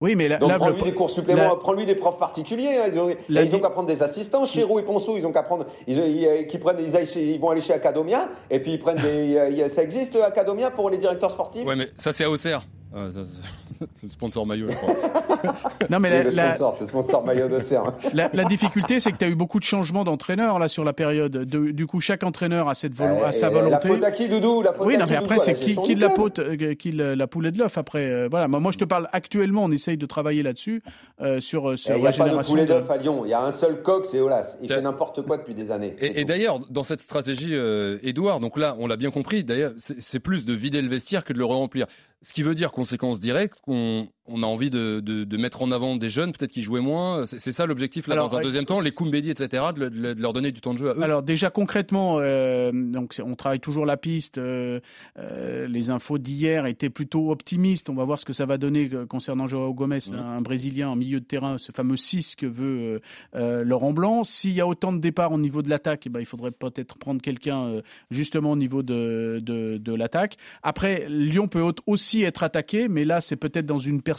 Oui, 0.00 0.14
mais 0.14 0.28
là, 0.28 0.36
Donc, 0.36 0.56
prends-lui 0.58 0.82
des 0.82 0.94
cours 0.94 1.10
supplémentaires, 1.10 1.58
prends-lui 1.58 1.84
des 1.84 1.96
profs 1.96 2.18
particuliers. 2.18 2.76
Hein. 2.76 2.90
Ils 3.28 3.56
ont, 3.56 3.60
qu'à 3.60 3.70
prendre 3.70 3.88
des 3.88 4.00
assistants. 4.00 4.44
Chez 4.44 4.62
Roux 4.62 4.78
et 4.78 4.84
Ponceau, 4.84 5.16
ils 5.16 5.26
ont 5.26 5.32
qu'à 5.32 5.42
prendre. 5.42 5.66
Ils, 5.88 5.98
ils, 5.98 6.60
prennent, 6.60 6.78
ils, 6.78 7.40
vont 7.40 7.50
aller 7.50 7.60
chez 7.60 7.72
Academia 7.72 8.28
et 8.48 8.60
puis 8.60 8.74
ils 8.74 8.78
prennent 8.78 8.98
des. 8.98 9.68
ça 9.68 9.82
existe 9.82 10.14
Academia 10.14 10.70
pour 10.70 10.88
les 10.88 10.98
directeurs 10.98 11.32
sportifs? 11.32 11.66
Ouais, 11.66 11.74
mais 11.74 11.88
ça, 11.98 12.12
c'est 12.12 12.24
à 12.24 12.30
Auxerre. 12.30 12.62
Ah, 12.94 13.08
c'est 13.94 14.06
le 14.06 14.10
sponsor 14.10 14.46
maillot, 14.46 14.68
je 14.70 14.76
crois. 14.76 14.94
non, 15.90 16.00
mais 16.00 16.24
la, 16.24 16.30
la, 16.30 16.54
sponsor, 16.54 16.76
c'est 16.78 16.86
sponsor 16.86 17.24
maillot 17.24 17.48
de 17.48 17.60
serre. 17.60 17.92
La, 18.14 18.30
la, 18.32 18.44
difficulté, 18.44 18.98
c'est 18.98 19.12
que 19.12 19.18
tu 19.18 19.24
as 19.24 19.28
eu 19.28 19.34
beaucoup 19.34 19.58
de 19.58 19.64
changements 19.64 20.04
d'entraîneurs 20.04 20.58
là 20.58 20.68
sur 20.68 20.84
la 20.84 20.92
période. 20.92 21.32
De, 21.32 21.70
du 21.70 21.86
coup, 21.86 22.00
chaque 22.00 22.22
entraîneur 22.24 22.68
a 22.68 22.74
cette 22.74 22.98
euh, 23.00 23.26
a 23.26 23.32
sa 23.32 23.50
volonté. 23.50 23.88
La 23.88 23.94
faute 23.94 24.04
à 24.04 24.10
qui, 24.10 24.28
Doudou? 24.28 24.62
La 24.62 24.72
faute 24.72 24.86
Oui, 24.86 24.96
non, 24.96 25.04
mais 25.08 25.16
après, 25.16 25.38
c'est 25.38 25.54
qui, 25.54 25.76
qui, 25.76 25.94
la, 25.94 26.08
pote, 26.08 26.38
euh, 26.38 26.74
qui 26.74 26.92
la, 26.92 27.26
poule 27.26 27.46
et 27.46 27.52
de 27.52 27.58
l'œuf. 27.58 27.76
Après, 27.76 28.10
euh, 28.10 28.28
voilà. 28.30 28.48
Moi, 28.48 28.72
je 28.72 28.78
te 28.78 28.84
parle 28.84 29.08
actuellement, 29.12 29.64
on 29.64 29.70
essaye 29.70 29.98
de 29.98 30.06
travailler 30.06 30.42
là-dessus 30.42 30.82
euh, 31.20 31.40
sur, 31.40 31.78
sur 31.78 31.96
Il 31.96 32.00
n'y 32.00 32.06
a 32.06 32.12
pas 32.12 32.28
de 32.30 32.46
poulet 32.46 32.66
d'œuf 32.66 32.90
à 32.90 32.96
Lyon. 32.96 33.22
Il 33.24 33.30
y 33.30 33.34
a 33.34 33.42
un 33.42 33.52
seul 33.52 33.82
coq, 33.82 34.06
c'est 34.06 34.20
Olas. 34.20 34.56
Il 34.62 34.68
fait 34.68 34.80
n'importe 34.80 35.22
quoi 35.22 35.36
depuis 35.36 35.54
des 35.54 35.70
années. 35.70 35.94
Et, 36.00 36.22
et 36.22 36.24
d'ailleurs, 36.24 36.58
dans 36.70 36.84
cette 36.84 37.00
stratégie, 37.00 37.54
Edouard, 38.02 38.40
donc 38.40 38.56
là, 38.56 38.76
on 38.78 38.86
l'a 38.86 38.96
bien 38.96 39.10
compris. 39.10 39.44
D'ailleurs, 39.44 39.72
c'est 39.76 40.20
plus 40.20 40.46
de 40.46 40.54
vider 40.54 40.80
le 40.80 40.88
vestiaire 40.88 41.24
que 41.24 41.34
de 41.34 41.38
le 41.38 41.44
remplir. 41.44 41.86
Ce 42.22 42.32
qui 42.32 42.42
veut 42.42 42.54
dire, 42.54 42.72
conséquence 42.72 43.20
directe, 43.20 43.60
qu'on 43.62 44.08
on 44.28 44.42
a 44.42 44.46
envie 44.46 44.70
de, 44.70 45.00
de, 45.00 45.36
mettre 45.36 45.62
en 45.62 45.70
avant 45.70 45.96
des 45.96 46.08
jeunes, 46.08 46.32
peut-être 46.32 46.52
qui 46.52 46.62
jouaient 46.62 46.80
moins. 46.80 47.26
C'est 47.26 47.52
ça 47.52 47.66
l'objectif 47.66 48.06
là 48.06 48.16
dans 48.16 48.36
un 48.36 48.42
deuxième 48.42 48.64
temps, 48.64 48.80
les 48.80 48.92
Koumbedi, 48.92 49.30
etc., 49.30 49.64
de, 49.74 49.88
de, 49.88 50.20
leur 50.20 50.32
donner 50.32 50.52
du 50.52 50.60
temps 50.60 50.74
de 50.74 50.78
jeu 50.78 50.90
à 50.90 50.94
eux. 50.94 51.02
Alors 51.02 51.22
déjà 51.22 51.50
concrètement, 51.50 52.18
euh, 52.20 52.70
donc 52.72 53.14
on 53.24 53.34
travaille 53.34 53.60
toujours 53.60 53.86
la 53.86 53.96
piste. 53.96 54.38
Euh, 54.38 54.80
euh, 55.18 55.66
les 55.68 55.90
infos 55.90 56.18
d'hier 56.18 56.66
étaient 56.66 56.90
plutôt 56.90 57.30
optimistes. 57.30 57.90
On 57.90 57.94
va 57.94 58.04
voir 58.04 58.18
ce 58.18 58.24
que 58.24 58.32
ça 58.32 58.46
va 58.46 58.58
donner 58.58 58.90
concernant 59.08 59.46
Joao 59.46 59.72
Gomes, 59.74 59.98
un 60.12 60.40
Brésilien 60.40 60.88
en 60.90 60.96
milieu 60.96 61.20
de 61.20 61.24
terrain, 61.24 61.58
ce 61.58 61.72
fameux 61.72 61.96
6 61.96 62.36
que 62.36 62.46
veut 62.46 63.00
Laurent 63.34 63.92
Blanc. 63.92 64.24
S'il 64.24 64.52
y 64.52 64.60
a 64.60 64.66
autant 64.66 64.92
de 64.92 64.98
départs 64.98 65.32
au 65.32 65.38
niveau 65.38 65.62
de 65.62 65.70
l'attaque, 65.70 66.06
eh 66.06 66.10
ben, 66.10 66.20
il 66.20 66.26
faudrait 66.26 66.50
peut-être 66.50 66.98
prendre 66.98 67.22
quelqu'un 67.22 67.80
justement 68.10 68.52
au 68.52 68.56
niveau 68.56 68.82
de, 68.82 69.40
de, 69.42 69.78
de 69.78 69.94
l'attaque. 69.94 70.36
Après, 70.62 71.06
Lyon 71.08 71.48
peut 71.48 71.62
aussi 71.86 72.22
être 72.22 72.42
attaqué, 72.42 72.88
mais 72.88 73.04
là, 73.04 73.20
c'est 73.20 73.36
peut-être 73.36 73.66
dans 73.66 73.78
une 73.78 74.02
perspective, 74.02 74.17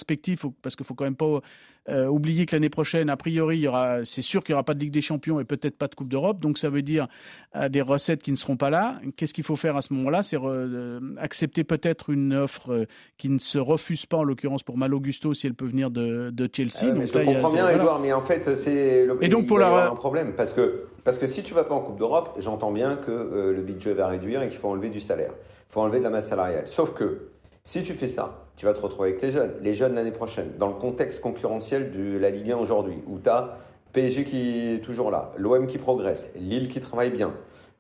parce 0.62 0.76
qu'il 0.76 0.86
faut 0.86 0.94
quand 0.94 1.04
même 1.04 1.16
pas 1.16 1.42
euh, 1.90 2.06
oublier 2.06 2.46
que 2.46 2.56
l'année 2.56 2.70
prochaine, 2.70 3.10
a 3.10 3.18
priori, 3.18 3.58
il 3.58 3.62
y 3.62 3.68
aura, 3.68 4.06
c'est 4.06 4.22
sûr 4.22 4.44
qu'il 4.44 4.54
n'y 4.54 4.56
aura 4.56 4.64
pas 4.64 4.76
de 4.76 4.80
Ligue 4.80 4.92
des 4.92 5.02
Champions 5.02 5.40
et 5.40 5.44
peut-être 5.46 5.78
pas 5.78 5.88
de 5.88 5.96
Coupe 5.96 6.10
d'Europe. 6.10 6.40
Donc 6.40 6.58
ça 6.58 6.70
veut 6.70 6.84
dire 6.84 7.08
euh, 7.56 7.68
des 7.70 7.82
recettes 7.82 8.22
qui 8.22 8.32
ne 8.32 8.36
seront 8.36 8.58
pas 8.58 8.70
là. 8.70 9.00
Qu'est-ce 9.16 9.34
qu'il 9.34 9.44
faut 9.44 9.56
faire 9.56 9.76
à 9.76 9.82
ce 9.82 9.94
moment-là? 9.94 10.22
C'est 10.22 10.38
euh, 10.38 11.00
accepter 11.18 11.64
peut-être 11.64 12.12
une 12.12 12.34
offre 12.34 12.86
qui 13.18 13.30
ne 13.30 13.40
se 13.40 13.58
refuse 13.58 14.06
pas, 14.06 14.18
en 14.18 14.24
l'occurrence 14.24 14.62
pour 14.62 14.78
Mal 14.78 14.94
Augusto, 14.94 15.34
si 15.34 15.48
elle 15.48 15.56
peut 15.56 15.66
venir 15.66 15.90
de, 15.90 16.32
Chelsea. 16.54 16.92
donc, 16.94 17.08
je 17.08 17.26
comprends 17.26 17.54
bien, 17.54 17.70
Edouard, 17.70 18.00
mais 18.00 18.14
en 18.14 18.22
fait, 18.22 18.56
c'est 18.56 19.06
le, 19.06 19.18
et 19.22 19.28
donc 19.28 19.48
pour 19.48 19.58
la... 19.58 19.92
un 19.92 19.96
problème 19.96 20.34
parce 20.36 20.54
que 20.54 20.86
parce 21.04 21.18
que 21.18 21.28
si 21.28 21.44
tu 21.44 21.54
vas 21.54 21.64
pas 21.64 21.74
en 21.74 21.82
Coupe 21.82 21.98
d'Europe, 21.98 22.36
j'entends 22.40 22.72
bien 22.72 22.98
que 22.98 23.54
le 23.56 23.62
budget 23.62 23.94
va 23.94 24.08
réduire 24.08 24.44
et 24.44 24.50
qu'il 24.50 24.58
faut 24.58 24.70
enlever 24.70 24.90
du 24.90 25.00
salaire, 25.00 25.32
il 25.70 25.74
faut 25.74 25.82
enlever 25.82 26.00
de 26.00 26.04
la 26.04 26.10
masse 26.10 26.28
salariale. 26.28 26.68
Sauf 26.68 26.94
que 26.94 27.30
si 27.64 27.84
tu 27.84 27.94
fais 27.94 28.08
ça, 28.08 28.49
tu 28.60 28.66
vas 28.66 28.74
te 28.74 28.82
retrouver 28.82 29.12
avec 29.12 29.22
les 29.22 29.32
jeunes. 29.32 29.54
Les 29.62 29.74
jeunes 29.74 29.96
l'année 29.96 30.12
prochaine, 30.12 30.52
dans 30.60 30.68
le 30.68 30.74
contexte 30.74 31.22
concurrentiel 31.22 31.92
de 31.92 32.18
la 32.18 32.30
Ligue 32.30 32.52
1 32.52 32.58
aujourd'hui, 32.58 33.02
où 33.08 33.18
tu 33.18 33.30
as 33.30 33.58
PSG 33.94 34.26
qui 34.26 34.74
est 34.76 34.84
toujours 34.84 35.12
là, 35.12 35.32
l'OM 35.38 35.66
qui 35.66 35.78
progresse, 35.78 36.30
Lille 36.36 36.68
qui 36.68 36.82
travaille 36.82 37.10
bien, 37.10 37.32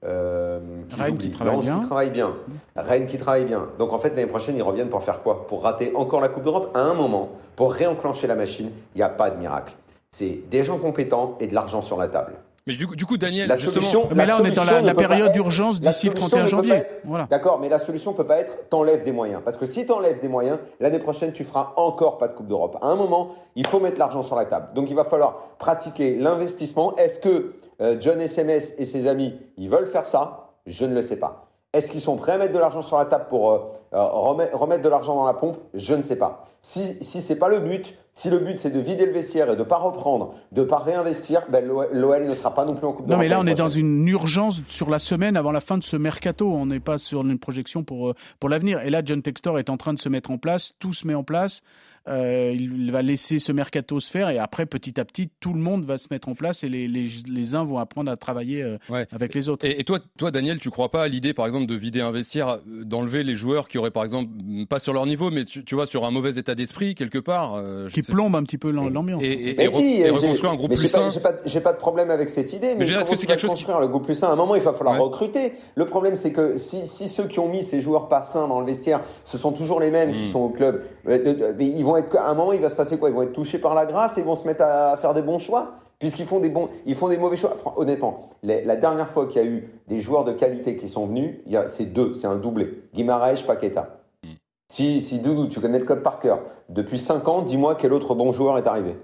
euh, 0.05 0.59
Rennes 0.97 1.17
qui 1.17 1.31
travaille 1.31 1.59
bien. 1.59 1.79
qui 1.79 1.85
travaille 1.85 2.09
bien, 2.11 2.33
Rennes 2.77 3.07
qui 3.07 3.17
travaille 3.17 3.43
bien. 3.43 3.67
Donc 3.77 3.91
en 3.91 3.99
fait, 3.99 4.11
l'année 4.11 4.25
prochaine, 4.25 4.55
ils 4.55 4.63
reviennent 4.63 4.87
pour 4.87 5.03
faire 5.03 5.21
quoi? 5.21 5.47
Pour 5.47 5.63
rater 5.63 5.91
encore 5.95 6.21
la 6.21 6.29
Coupe 6.29 6.43
d'Europe 6.43 6.71
À 6.73 6.79
un 6.79 6.93
moment, 6.93 7.31
pour 7.57 7.73
réenclencher 7.73 8.27
la 8.27 8.35
machine, 8.35 8.71
il 8.95 8.99
n'y 8.99 9.03
a 9.03 9.09
pas 9.09 9.29
de 9.31 9.37
miracle. 9.37 9.73
C'est 10.11 10.43
des 10.49 10.63
gens 10.63 10.77
compétents 10.77 11.35
et 11.41 11.47
de 11.47 11.53
l'argent 11.53 11.81
sur 11.81 11.97
la 11.97 12.07
table. 12.07 12.35
Mais 12.69 12.75
du 12.75 12.85
coup, 12.85 12.95
du 12.95 13.03
coup 13.07 13.17
Daniel, 13.17 13.47
La 13.49 13.55
justement, 13.55 13.81
solution, 13.81 14.09
Mais 14.15 14.27
là, 14.27 14.37
on 14.39 14.45
est 14.45 14.51
dans 14.51 14.63
la, 14.63 14.93
période 14.93 15.29
être- 15.29 15.33
d'urgence 15.33 15.81
d'ici 15.81 16.05
le 16.05 16.11
solution 16.11 16.27
31 16.37 16.43
ne 16.43 16.49
peut 16.49 16.55
pas 16.55 16.61
janvier. 16.61 16.73
être- 16.75 16.95
Voilà. 17.03 17.25
D'accord, 17.27 17.57
mais 17.59 17.67
la 17.67 17.79
solution 17.79 18.13
peut 18.13 18.27
pas 18.27 18.37
être 18.37 18.69
t'enlèves 18.69 19.03
des 19.03 19.11
moyens. 19.11 19.41
Parce 19.43 19.57
que 19.57 19.65
si 19.65 19.87
t'enlèves 19.87 20.21
des 20.21 20.27
moyens, 20.27 20.59
l'année 20.79 20.99
prochaine, 20.99 21.31
tu 21.31 21.43
feras 21.45 21.73
encore 21.77 22.19
pas 22.19 22.27
de 22.27 22.33
Coupe 22.33 22.47
d'Europe. 22.47 22.77
À 22.83 22.85
un 22.85 22.95
moment, 22.95 23.29
il 23.55 23.65
faut 23.65 23.79
mettre 23.79 23.97
l'argent 23.97 24.21
sur 24.21 24.35
la 24.35 24.45
table. 24.45 24.67
Donc 24.75 24.87
il 24.91 24.95
va 24.95 25.03
falloir 25.03 25.39
pratiquer 25.57 26.15
l'investissement. 26.15 26.95
Est-ce 26.97 27.19
que 27.19 27.53
euh, 27.81 27.97
John 27.99 28.21
SMS 28.21 28.75
et 28.77 28.85
ses 28.85 29.07
amis, 29.07 29.33
ils 29.57 29.67
veulent 29.67 29.87
faire 29.89 30.05
ça? 30.05 30.51
Je 30.67 30.85
ne 30.85 30.93
le 30.93 31.01
sais 31.01 31.15
pas. 31.17 31.47
Est-ce 31.73 31.91
qu'ils 31.91 32.01
sont 32.01 32.17
prêts 32.17 32.33
à 32.33 32.37
mettre 32.37 32.53
de 32.53 32.59
l'argent 32.59 32.83
sur 32.83 32.99
la 32.99 33.05
table 33.05 33.25
pour 33.31 33.51
euh, 33.51 33.57
euh, 33.93 34.03
remettre, 34.03 34.55
remettre 34.55 34.83
de 34.83 34.89
l'argent 34.89 35.15
dans 35.15 35.25
la 35.25 35.33
pompe? 35.33 35.57
Je 35.73 35.95
ne 35.95 36.03
sais 36.03 36.15
pas. 36.17 36.45
Si, 36.61 36.97
si 37.01 37.21
ce 37.21 37.33
n'est 37.33 37.39
pas 37.39 37.47
le 37.47 37.59
but, 37.59 37.95
si 38.19 38.29
le 38.29 38.39
but 38.39 38.59
c'est 38.59 38.69
de 38.69 38.81
vider 38.81 39.05
le 39.05 39.13
vestiaire 39.13 39.49
et 39.49 39.55
de 39.55 39.59
ne 39.59 39.63
pas 39.63 39.77
reprendre, 39.77 40.35
de 40.51 40.59
ne 40.59 40.65
pas 40.65 40.79
réinvestir, 40.79 41.43
ben, 41.49 41.65
l'OL 41.65 42.27
ne 42.27 42.35
sera 42.35 42.53
pas 42.53 42.65
non 42.65 42.75
plus 42.75 42.85
en 42.85 42.91
Coupe 42.91 43.07
Non, 43.07 43.17
mais 43.17 43.29
là, 43.29 43.39
on 43.39 43.47
est 43.47 43.55
dans 43.55 43.69
une 43.69 44.05
urgence 44.09 44.61
sur 44.67 44.89
la 44.89 44.99
semaine 44.99 45.37
avant 45.37 45.53
la 45.53 45.61
fin 45.61 45.77
de 45.77 45.83
ce 45.83 45.95
mercato. 45.95 46.51
On 46.51 46.65
n'est 46.65 46.81
pas 46.81 46.97
sur 46.97 47.21
une 47.21 47.39
projection 47.39 47.85
pour, 47.85 48.09
euh, 48.09 48.15
pour 48.41 48.49
l'avenir. 48.49 48.81
Et 48.81 48.89
là, 48.89 49.01
John 49.05 49.21
Textor 49.21 49.57
est 49.57 49.69
en 49.69 49.77
train 49.77 49.93
de 49.93 49.99
se 49.99 50.09
mettre 50.09 50.31
en 50.31 50.37
place. 50.37 50.73
Tout 50.79 50.91
se 50.91 51.07
met 51.07 51.15
en 51.15 51.23
place. 51.23 51.61
Euh, 52.07 52.53
il 52.57 52.91
va 52.91 53.01
laisser 53.01 53.39
ce 53.39 53.51
mercato 53.51 53.99
se 53.99 54.09
faire. 54.09 54.29
Et 54.29 54.39
après, 54.39 54.65
petit 54.65 54.99
à 54.99 55.05
petit, 55.05 55.29
tout 55.39 55.53
le 55.53 55.59
monde 55.59 55.85
va 55.85 55.97
se 55.97 56.07
mettre 56.11 56.29
en 56.29 56.33
place. 56.33 56.63
Et 56.63 56.69
les, 56.69 56.87
les, 56.87 57.07
les 57.27 57.55
uns 57.55 57.63
vont 57.63 57.77
apprendre 57.77 58.09
à 58.11 58.17
travailler 58.17 58.63
euh, 58.63 58.77
Ouais. 58.89 59.05
avec 59.11 59.33
les 59.35 59.49
autres. 59.49 59.65
Et, 59.65 59.79
et 59.79 59.83
toi, 59.83 59.99
toi, 60.17 60.31
Daniel, 60.31 60.59
tu 60.59 60.69
crois 60.69 60.89
pas 60.89 61.03
à 61.03 61.07
l'idée, 61.07 61.33
par 61.33 61.45
exemple, 61.45 61.65
de 61.67 61.75
vider 61.75 62.01
un 62.01 62.11
vestiaire, 62.11 62.49
euh, 62.49 62.83
d'enlever 62.83 63.23
les 63.23 63.35
joueurs 63.35 63.67
qui 63.67 63.77
auraient, 63.77 63.91
par 63.91 64.03
exemple, 64.03 64.29
pas 64.69 64.79
sur 64.79 64.93
leur 64.93 65.05
niveau, 65.05 65.29
mais 65.29 65.45
tu, 65.45 65.63
tu 65.63 65.75
vois, 65.75 65.85
sur 65.85 66.05
un 66.05 66.11
mauvais 66.11 66.35
état 66.37 66.55
d'esprit 66.55 66.95
quelque 66.95 67.19
part, 67.19 67.55
euh, 67.55 67.87
qui 67.89 68.01
plombe 68.01 68.35
un 68.35 68.43
petit 68.43 68.57
peu 68.57 68.71
l'am- 68.71 68.91
l'ambiance. 68.93 69.21
et, 69.21 69.49
et, 69.51 69.55
Mais 69.57 69.65
et 69.65 69.67
re- 69.67 69.75
si, 69.75 70.01
et 70.01 70.09
reconstruire 70.09 70.51
un 70.51 70.55
groupe 70.55 70.71
mais 70.71 70.77
plus 70.77 70.87
sain. 70.87 71.09
J'ai 71.45 71.59
pas, 71.61 71.73
de 71.73 71.77
problème 71.77 72.09
avec 72.09 72.29
cette 72.29 72.53
idée, 72.53 72.75
mais, 72.75 72.85
je 72.85 72.89
veux 72.89 72.93
dire, 72.93 73.01
est-ce 73.01 73.09
que 73.11 73.15
c'est 73.15 73.27
quelque 73.27 73.41
chose 73.41 73.53
qui- 73.53 73.65
le 73.67 73.87
groupe 73.87 74.05
plus 74.05 74.15
sain 74.15 74.27
À 74.29 74.31
un 74.31 74.35
moment, 74.35 74.55
il 74.55 74.61
va 74.61 74.73
falloir 74.73 74.95
Ouais. 74.95 75.01
recruter. 75.01 75.53
Le 75.75 75.85
problème, 75.85 76.15
c'est 76.15 76.31
que 76.31 76.57
si, 76.57 76.85
si 76.87 77.07
ceux 77.07 77.27
qui 77.27 77.39
ont 77.39 77.49
mis 77.49 77.63
ces 77.63 77.79
joueurs 77.79 78.09
pas 78.09 78.21
sains 78.21 78.47
dans 78.47 78.59
le 78.59 78.65
vestiaire, 78.65 79.01
ce 79.25 79.37
sont 79.37 79.51
toujours 79.51 79.79
les 79.79 79.91
mêmes 79.91 80.13
qui 80.13 80.29
Mm. 80.29 80.31
sont 80.31 80.39
au 80.39 80.49
club, 80.49 80.83
mais 81.05 81.19
ils 81.59 81.83
vont 81.83 81.88
être, 81.97 82.15
à 82.15 82.29
un 82.29 82.33
moment, 82.33 82.53
il 82.53 82.61
va 82.61 82.69
se 82.69 82.75
passer 82.75 82.97
quoi? 82.97 83.09
Ils 83.09 83.15
vont 83.15 83.21
être 83.23 83.33
touchés 83.33 83.59
par 83.59 83.73
la 83.75 83.85
grâce 83.85 84.17
et 84.17 84.21
ils 84.21 84.25
vont 84.25 84.35
se 84.35 84.45
mettre 84.47 84.63
à 84.63 84.97
faire 84.97 85.13
des 85.13 85.21
bons 85.21 85.39
choix 85.39 85.73
Puisqu'ils 85.99 86.25
font 86.25 86.39
des 86.39 86.47
bons, 86.47 86.69
ils 86.85 86.95
font 86.95 87.09
des 87.09 87.17
mauvais 87.17 87.35
choix. 87.35 87.57
Honnêtement, 87.75 88.29
les- 88.41 88.63
la 88.63 88.77
dernière 88.77 89.09
fois 89.09 89.27
qu'il 89.27 89.41
y 89.43 89.45
a 89.45 89.47
eu 89.47 89.69
des 89.89 89.99
joueurs 89.99 90.23
de 90.23 90.31
qualité 90.31 90.77
qui 90.77 90.87
sont 90.87 91.05
venus, 91.07 91.39
il 91.45 91.51
y 91.51 91.57
a- 91.57 91.67
c'est 91.67 91.85
deux, 91.85 92.13
c'est 92.13 92.25
un 92.25 92.37
doublé. 92.37 92.83
Guimaraes, 92.93 93.43
Paqueta. 93.45 93.99
Mm. 94.23 94.27
Si, 94.71 95.01
si 95.01 95.19
Doudou, 95.19 95.47
tu 95.49 95.59
connais 95.59 95.77
le 95.77 95.83
club 95.85 96.01
par 96.01 96.19
cœur, 96.19 96.39
depuis 96.69 96.99
5 96.99 97.27
ans, 97.27 97.41
dis-moi 97.41 97.75
quel 97.75 97.91
autre 97.91 98.15
bon 98.15 98.31
joueur 98.31 98.57
est 98.57 98.65
arrivé. 98.65 98.95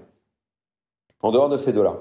En 1.20 1.32
dehors 1.32 1.50
de 1.50 1.58
ces 1.58 1.74
deux-là. 1.74 1.96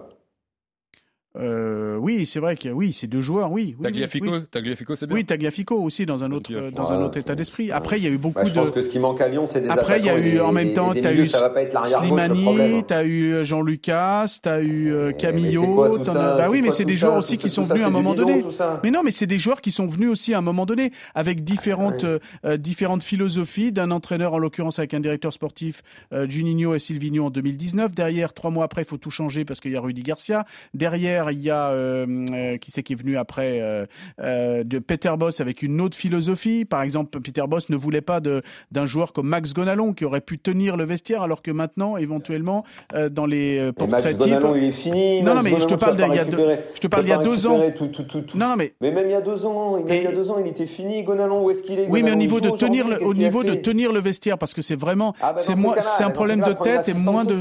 Euh, 1.35 1.94
oui, 1.97 2.25
c'est 2.25 2.39
vrai 2.39 2.55
que 2.55 2.69
oui, 2.69 2.93
c'est 2.93 3.07
deux 3.07 3.21
joueurs, 3.21 3.51
oui. 3.51 3.75
oui, 3.77 3.83
Tagliafico, 3.83 4.29
oui. 4.31 4.39
Tagliafico, 4.51 4.95
c'est 4.95 5.07
bien. 5.07 5.15
Oui, 5.15 5.25
Tagliafico 5.25 5.75
aussi 5.81 6.05
dans 6.05 6.23
un 6.23 6.31
autre, 6.31 6.51
Tagliafico. 6.53 6.77
dans 6.81 6.91
un 6.91 6.97
Ouais, 6.99 7.03
autre 7.05 7.17
état 7.17 7.35
d'esprit. 7.35 7.71
Après, 7.71 7.97
il 7.99 8.03
y 8.03 8.07
a 8.07 8.09
eu 8.09 8.17
beaucoup 8.17 8.35
Bah, 8.41 8.45
je 8.45 8.53
pense 8.53 8.67
de. 8.67 8.71
que 8.73 8.81
ce 8.81 8.89
qui 8.89 8.99
manque 8.99 9.21
à 9.21 9.27
Lyon, 9.27 9.47
c'est 9.47 9.61
des 9.61 9.69
Après, 9.69 9.99
il 9.99 10.05
y 10.05 10.09
a 10.09 10.17
et 10.17 10.21
eu 10.35 10.39
en 10.39 10.51
même 10.51 10.73
temps, 10.73 10.93
des 10.93 11.01
tu 11.01 11.07
as 11.07 11.11
milieux, 11.11 11.25
eu. 11.25 11.29
Slimani, 11.29 12.83
tu 12.87 12.93
as 12.93 13.03
eu 13.03 13.33
euh, 13.33 13.43
Jean-Lucas, 13.43 14.39
tu 14.43 14.49
as 14.49 14.61
eu 14.61 14.91
euh, 14.93 15.07
Mais- 15.07 15.11
mais 15.11 15.11
c'est 15.13 15.17
Camillo. 15.27 16.03
Bah 16.05 16.47
oui, 16.49 16.61
mais 16.61 16.71
c'est 16.71 16.85
des 16.85 16.95
joueurs 16.95 17.17
aussi 17.17 17.37
qui 17.37 17.49
sont 17.49 17.63
venus 17.63 17.83
à 17.83 17.87
un 17.87 17.91
moment 17.91 18.13
donné. 18.15 18.43
Mais 18.83 18.91
non, 18.91 19.01
mais 19.03 19.11
c'est 19.11 19.27
des 19.27 19.39
joueurs 19.39 19.61
qui 19.61 19.71
sont 19.71 19.87
venus 19.87 20.09
aussi 20.09 20.33
à 20.33 20.37
un 20.39 20.41
moment 20.41 20.65
donné 20.65 20.91
avec 21.13 21.43
différentes, 21.43 22.03
euh, 22.05 22.57
différentes 22.57 23.03
philosophies 23.03 23.71
d'un 23.71 23.91
entraîneur, 23.91 24.33
en 24.33 24.37
l'occurrence 24.37 24.79
avec 24.79 24.93
un 24.93 24.99
directeur 24.99 25.33
sportif, 25.33 25.81
Juninho 26.11 26.75
et 26.75 26.79
Silvino 26.79 27.25
en 27.25 27.29
2019. 27.29 27.93
Derrière, 27.93 28.33
trois 28.33 28.51
mois 28.51 28.65
après, 28.65 28.81
il 28.83 28.87
faut 28.87 28.97
tout 28.97 29.11
changer 29.11 29.45
parce 29.45 29.59
qu'il 29.59 29.71
y 29.71 29.75
a 29.75 29.81
Rudy 29.81 30.03
Garcia. 30.03 30.45
Derrière, 30.73 31.31
il 31.31 31.39
y 31.39 31.49
a 31.49 31.69
euh, 31.85 32.25
euh, 32.33 32.57
qui 32.57 32.71
c'est 32.71 32.83
qui 32.83 32.93
est 32.93 32.95
venu 32.95 33.17
après 33.17 33.59
euh, 33.61 34.63
de 34.63 34.79
Peter 34.79 35.13
Boss 35.17 35.41
avec 35.41 35.61
une 35.61 35.79
autre 35.81 35.95
philosophie. 35.95 36.65
Par 36.65 36.81
exemple, 36.81 37.19
Peter 37.19 37.43
Boss 37.47 37.69
ne 37.69 37.75
voulait 37.75 38.01
pas 38.01 38.19
d'un 38.19 38.85
joueur 38.85 39.13
comme 39.13 39.27
Max 39.27 39.53
Gonalon 39.53 39.93
qui 39.93 40.05
aurait 40.05 40.21
pu 40.21 40.37
tenir 40.39 40.77
le 40.77 40.83
vestiaire, 40.85 41.21
alors 41.21 41.41
que 41.41 41.51
maintenant, 41.51 41.97
éventuellement, 41.97 42.63
dans 43.11 43.25
les 43.25 43.71
portraits 43.73 44.17
types. 44.17 44.33
Gonalon, 44.39 44.55
il 44.55 44.63
est 44.65 44.71
fini. 44.71 45.21
Non, 45.21 45.35
non, 45.35 45.41
mais 45.43 45.59
je 45.59 45.65
te 45.65 45.75
parle 45.75 45.95
d'il 45.95 46.07
y 46.13 46.19
a 46.19 46.25
deux- 46.25 46.57
Je 46.73 46.79
te 46.79 46.87
parle 46.87 47.03
il 47.05 47.09
y 47.09 47.13
a 47.13 47.17
deux 47.17 47.47
ans. 47.47 47.57
récupérer 47.59 47.75
Tout, 47.75 47.87
tout, 47.87 48.03
tout, 48.03 48.21
tout. 48.21 48.37
Non, 48.37 48.49
non, 48.49 48.55
mais 48.55 48.73
Mais 48.81 48.91
même 48.91 49.07
il 49.07 49.11
y 49.11 49.15
a 49.15 49.21
deux 49.21 49.45
ans, 49.45 49.77
Et- 49.87 49.97
il 49.97 50.03
y 50.03 50.07
a 50.07 50.11
deux 50.11 50.31
ans, 50.31 50.37
il 50.39 50.47
était 50.47 50.65
fini. 50.65 51.03
Gonalon, 51.03 51.43
où 51.45 51.51
est-ce 51.51 51.61
qu'il 51.63 51.79
est 51.79 51.87
Oui, 51.89 52.03
mais 52.03 52.11
au 52.11 52.15
niveau 52.15 52.39
de 52.39 52.49
tenir, 52.51 52.87
le, 52.87 53.03
au 53.03 53.13
niveau 53.13 53.43
de 53.43 53.53
tenir 53.55 53.91
le 53.91 53.99
vestiaire, 53.99 54.37
parce 54.37 54.53
que 54.53 54.61
c'est 54.61 54.75
vraiment, 54.79 55.13
Ah 55.21 55.33
bah, 55.33 55.39
c'est 55.79 56.03
un 56.03 56.09
problème 56.11 56.41
de 56.41 56.53
tête 56.53 56.87
et 56.89 56.93
moins 56.93 57.25
de. 57.25 57.35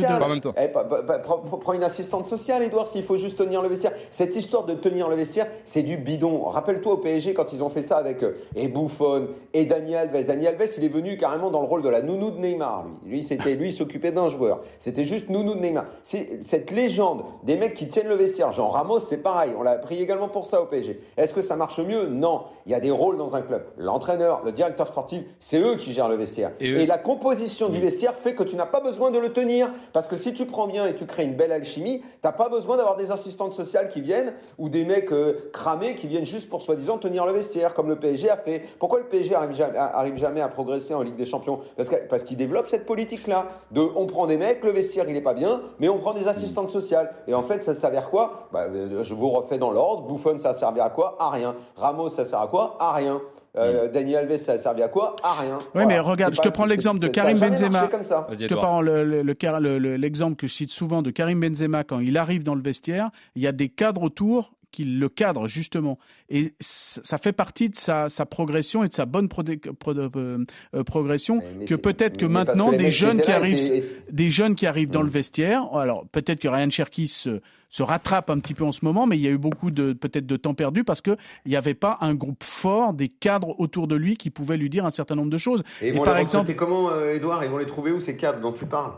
prends, 1.23 1.39
prends 1.39 1.73
une 1.73 1.83
assistante 1.85 2.27
sociale, 2.27 2.63
Edouard, 2.63 2.89
s'il 2.89 3.03
faut 3.03 3.17
juste 3.17 3.39
tenir 3.39 3.63
le 3.63 3.69
vestiaire. 3.69 3.93
Cette 4.11 4.34
histoire 4.37 4.65
de 4.65 4.75
tenir 4.75 5.09
le 5.09 5.17
vestiaire, 5.17 5.49
c'est 5.65 5.83
du 5.83 5.97
bidon. 5.97 6.45
Rappelle-toi 6.45 6.95
au 6.95 6.99
PSG 6.99 7.35
quand 7.35 7.53
ils 7.53 7.63
ont 7.63 7.69
fait 7.69 7.83
ça 7.83 7.97
avec 7.97 8.23
euh, 8.23 8.37
et 8.55 8.69
Buffon 8.69 9.29
et 9.53 9.65
Dani 9.65 9.95
Alves. 9.95 10.27
Dani 10.27 10.47
Alves, 10.47 10.69
il 10.77 10.85
est 10.85 10.89
venu 10.89 11.17
carrément 11.17 11.51
dans 11.51 11.61
le 11.61 11.67
rôle 11.67 11.83
de 11.83 11.89
la 11.89 12.03
nounou 12.03 12.31
de 12.31 12.39
Neymar. 12.39 12.85
Lui, 13.05 13.15
lui, 13.15 13.23
c'était 13.23 13.55
lui, 13.55 13.73
s'occupait 13.73 14.13
d'un 14.13 14.29
joueur. 14.29 14.61
C'était 14.79 15.05
juste 15.05 15.29
nounou 15.29 15.55
de 15.55 15.61
Neymar. 15.61 15.87
C'est 16.03 16.41
cette 16.43 16.71
légende 16.71 17.25
des 17.43 17.57
mecs 17.57 17.75
qui 17.75 17.89
tiennent 17.89 18.09
le 18.09 18.15
vestiaire. 18.15 18.53
Jean 18.53 18.69
Ramos, 18.69 19.01
c'est 19.01 19.19
pareil. 19.19 19.53
On 19.59 19.63
l'a 19.63 19.77
pris 19.77 20.01
également 20.01 20.29
pour 20.29 20.47
ça 20.47 20.61
au 20.61 20.67
PSG. 20.67 21.01
Est-ce 21.17 21.33
que 21.33 21.43
ça 21.43 21.57
marche 21.57 21.79
mieux? 21.79 22.07
Non. 22.07 22.43
Il 22.67 22.73
y 22.73 22.75
a 22.75 22.81
des 22.81 22.91
rôles 22.91 23.17
dans 23.17 23.37
un 23.37 23.43
club. 23.43 23.65
L'entraîneur, 23.77 24.43
le 24.45 24.53
directeur 24.53 24.89
sportif, 24.89 25.23
c'est 25.41 25.61
eux 25.61 25.77
qui 25.77 25.93
gèrent 25.93 26.09
le 26.09 26.17
vestiaire. 26.17 26.53
Et 26.61 26.87
la 26.87 26.99
composition 26.99 27.69
du 27.69 27.81
vestiaire 27.81 28.15
fait 28.15 28.35
que 28.35 28.43
tu 28.43 28.57
n'as 28.57 28.67
pas 28.67 28.81
besoin 28.81 29.11
de 29.11 29.19
le 29.19 29.33
tenir. 29.33 29.71
Parce 29.93 30.07
que 30.07 30.17
si 30.17 30.33
tu 30.33 30.47
prends 30.47 30.67
bien 30.67 30.87
et 30.87 30.95
tu 30.95 31.07
crées 31.07 31.25
une 31.25 31.37
belle 31.37 31.53
alchimie, 31.53 32.01
tu 32.01 32.07
n'as 32.25 32.33
pas 32.33 32.49
besoin 32.49 32.77
d'avoir 32.77 32.97
des 32.97 33.13
assistantes 33.13 33.53
sociales 33.53 33.89
qui 33.89 34.01
viennent 34.01 34.24
ou 34.59 34.69
des 34.69 34.85
mecs 34.85 35.13
euh, 35.13 35.51
cramés 35.53 35.95
qui 35.95 36.07
viennent 36.07 36.27
juste 36.27 36.49
pour 36.49 36.63
soi-disant 36.63 36.99
tenir 36.99 37.27
le 37.27 37.33
vestiaire, 37.33 37.75
comme 37.75 37.89
le 37.89 37.97
PSG 37.97 38.31
a 38.31 38.37
fait. 38.37 38.63
Pourquoi 38.79 38.99
le 39.01 39.07
PSG 39.07 39.35
arrive 39.35 40.17
jamais, 40.17 40.41
à 40.41 40.49
progresser 40.49 40.95
en 40.95 41.03
Ligue 41.03 41.17
des 41.17 41.25
Champions? 41.25 41.61
Parce 42.09 42.23
qu'il 42.25 42.37
développe 42.37 42.69
cette 42.69 42.87
politique-là. 42.87 43.47
De 43.71 43.81
on 43.97 44.07
prend 44.07 44.27
des 44.27 44.37
mecs, 44.37 44.63
le 44.65 44.71
vestiaire 44.71 45.09
il 45.09 45.23
pas 45.23 45.35
bien, 45.35 45.63
mais 45.79 45.89
on 45.89 45.99
prend 45.99 46.15
des 46.15 46.29
assistantes 46.29 46.71
sociales. 46.71 47.15
Et 47.27 47.35
en 47.35 47.43
fait, 47.43 47.63
ça 47.63 47.75
s'avère 47.75 48.11
quoi? 48.11 48.49
Bah, 48.53 48.67
euh, 48.69 49.03
Je 49.03 49.15
vous 49.15 49.31
refais 49.31 49.59
dans 49.59 49.71
l'ordre. 49.71 50.03
Bouffon, 50.03 50.39
ça 50.39 50.51
a 50.51 50.55
servi 50.55 50.81
à 50.81 50.91
quoi? 50.91 51.17
À 51.19 51.31
rien. 51.31 51.55
Ramos, 51.77 52.09
ça 52.09 52.25
sert 52.25 52.41
à 52.41 52.49
quoi? 52.49 52.77
À 52.79 52.93
rien. 52.93 53.21
Euh, 53.57 53.89
Dani 53.89 54.17
Alves, 54.17 54.37
ça 54.39 54.53
a 54.53 54.59
servi 54.59 54.83
à 54.83 54.89
quoi 54.89 55.15
À 55.23 55.33
rien. 55.41 55.59
Oui, 55.75 55.87
mais 55.87 56.01
regarde, 56.01 56.35
je 56.35 56.41
te 56.41 56.49
prends 56.49 56.65
l'exemple 56.67 56.99
de 56.99 57.07
Karim 57.09 57.39
Benzema. 57.39 57.87
comme 57.89 58.03
ça. 58.05 58.27
Je 58.31 58.47
te 58.47 58.55
prends 58.55 58.81
le- 58.81 59.05
le- 59.05 59.23
le 59.23 59.35
car- 59.35 59.61
le- 59.61 59.79
le- 59.79 59.97
l'exemple 59.97 60.35
que 60.37 60.47
je 60.49 60.53
cite 60.55 60.71
souvent 60.71 61.03
de 61.03 61.11
Karim 61.11 61.39
Benzema 61.41 61.85
quand 61.85 62.01
il 62.01 62.19
arrive 62.19 62.43
dans 62.43 62.57
le 62.57 62.63
vestiaire. 62.63 63.11
Il 63.37 63.43
y 63.43 63.47
a 63.47 63.53
des 63.53 63.69
cadres 63.69 64.03
autour 64.03 64.51
qui 64.75 64.85
le 64.85 65.09
cadrent 65.09 65.47
justement. 65.47 65.99
Et 66.29 66.53
ça 66.61 67.17
fait 67.19 67.33
partie 67.33 67.71
de 67.71 67.77
sa, 67.77 68.09
sa 68.09 68.27
progression 68.27 68.83
et 68.83 68.89
de 68.89 68.93
sa 68.93 69.07
bonne 69.07 69.29
pro- 69.29 69.43
euh, 69.49 70.39
euh, 70.75 70.85
progression 70.85 71.41
Mais- 71.59 71.65
que 71.67 71.75
peut-être 71.77 72.17
que 72.17 72.27
maintenant 72.27 72.73
des 72.73 72.91
jeunes 72.91 73.21
qui 73.21 73.31
arrivent 73.31 73.85
des 74.11 74.31
jeunes 74.31 74.55
qui 74.55 74.67
arrivent 74.67 74.91
dans 74.91 75.03
Mm. 75.03 75.07
le 75.07 75.11
vestiaire. 75.11 75.63
Alors 75.75 76.07
peut-être 76.11 76.41
que 76.41 76.49
Ryan 76.49 76.71
Cherky 76.71 77.07
se, 77.09 77.41
se 77.71 77.83
rattrape 77.83 78.31
un 78.31 78.39
petit 78.41 78.55
peu 78.55 78.65
en 78.65 78.73
ce 78.73 78.85
moment, 78.85 79.07
mais 79.07 79.17
il 79.17 79.23
y 79.23 79.29
a 79.29 79.31
eu 79.31 79.39
beaucoup 79.39 79.71
de 79.71 79.93
peut-être 79.93 80.27
de 80.27 80.37
temps 80.37 80.55
perdu 80.55 80.83
parce 80.85 81.01
que 81.01 81.17
il 81.45 81.51
n'y 81.51 81.57
avait 81.57 81.75
pas 81.75 81.99
un 82.01 82.15
groupe 82.15 82.43
fort, 82.43 82.95
des 82.95 83.09
cadres 83.09 83.55
autour 83.61 83.87
de 83.89 83.95
lui 83.95 84.17
qui 84.17 84.31
pouvaient 84.31 84.57
lui 84.57 84.71
dire 84.71 84.85
un 84.87 84.91
certain 84.91 85.15
nombre 85.15 85.31
de 85.31 85.39
choses. 85.39 85.63
Et, 85.83 85.89
ils 85.91 86.01
par 86.01 86.17
exemple- 86.19 86.53
comment, 86.55 86.91
euh, 86.91 87.15
Edouard 87.15 87.45
Ils 87.45 87.51
vont 87.51 87.59
les 87.59 87.67
trouver 87.67 87.93
où 87.93 88.01
ces 88.01 88.17
cadres 88.17 88.41
dont 88.41 88.53
tu 88.53 88.67
parles? 88.67 88.93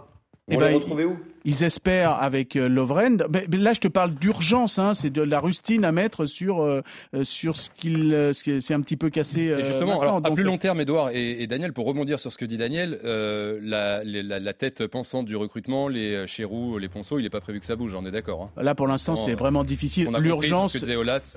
Ils 0.48 0.54
Eh 0.54 0.56
vont 0.56 0.60
ben, 0.60 0.68
les 0.68 0.74
retrouver 0.76 1.04
où? 1.04 1.16
Ils 1.48 1.62
espèrent 1.64 2.20
avec 2.20 2.56
euh, 2.56 2.68
Lovren. 2.68 3.24
Mais, 3.32 3.46
mais 3.48 3.56
là, 3.56 3.72
je 3.72 3.80
te 3.80 3.88
parle 3.88 4.14
d'urgence. 4.14 4.78
Hein, 4.78 4.92
c'est 4.94 5.10
de 5.10 5.22
la 5.22 5.40
rustine 5.40 5.84
à 5.84 5.92
mettre 5.92 6.26
sur 6.26 6.60
euh, 6.60 6.82
euh, 7.14 7.24
sur 7.24 7.56
ce 7.56 7.70
qu'il 7.70 8.10
ce 8.34 8.42
qui 8.42 8.60
c'est 8.60 8.74
un 8.74 8.80
petit 8.80 8.96
peu 8.96 9.08
cassé. 9.08 9.48
euh, 9.48 9.60
Et 9.60 9.62
justement, 9.62 10.00
alors, 10.02 10.16
à 10.16 10.30
plus 10.32 10.42
long 10.42 10.58
terme, 10.58 10.80
Edouard 10.80 11.10
et, 11.12 11.42
et 11.42 11.46
Daniel, 11.46 11.72
pour 11.72 11.86
rebondir 11.86 12.18
sur 12.20 12.32
ce 12.32 12.36
que 12.36 12.44
dit 12.44 12.58
Daniel, 12.58 12.98
euh, 13.04 13.58
la, 13.62 14.02
les- 14.04 14.22
la- 14.22 14.40
la 14.40 14.52
tête 14.52 14.86
pensante 14.88 15.24
du 15.26 15.36
recrutement, 15.36 15.88
les 15.88 16.26
Chérou, 16.26 16.78
les 16.78 16.88
Ponceau, 16.88 17.18
il 17.18 17.22
n'est 17.22 17.30
pas 17.30 17.40
prévu 17.40 17.60
que 17.60 17.66
ça 17.66 17.76
bouge, 17.76 17.94
on 17.94 18.04
est 18.04 18.10
d'accord. 18.10 18.50
hein. 18.56 18.62
Là, 18.62 18.74
pour 18.74 18.88
l'instant, 18.88 19.14
c'est 19.16 19.34
vraiment 19.34 19.62
difficile. 19.64 20.08
L'urgence, 20.18 20.72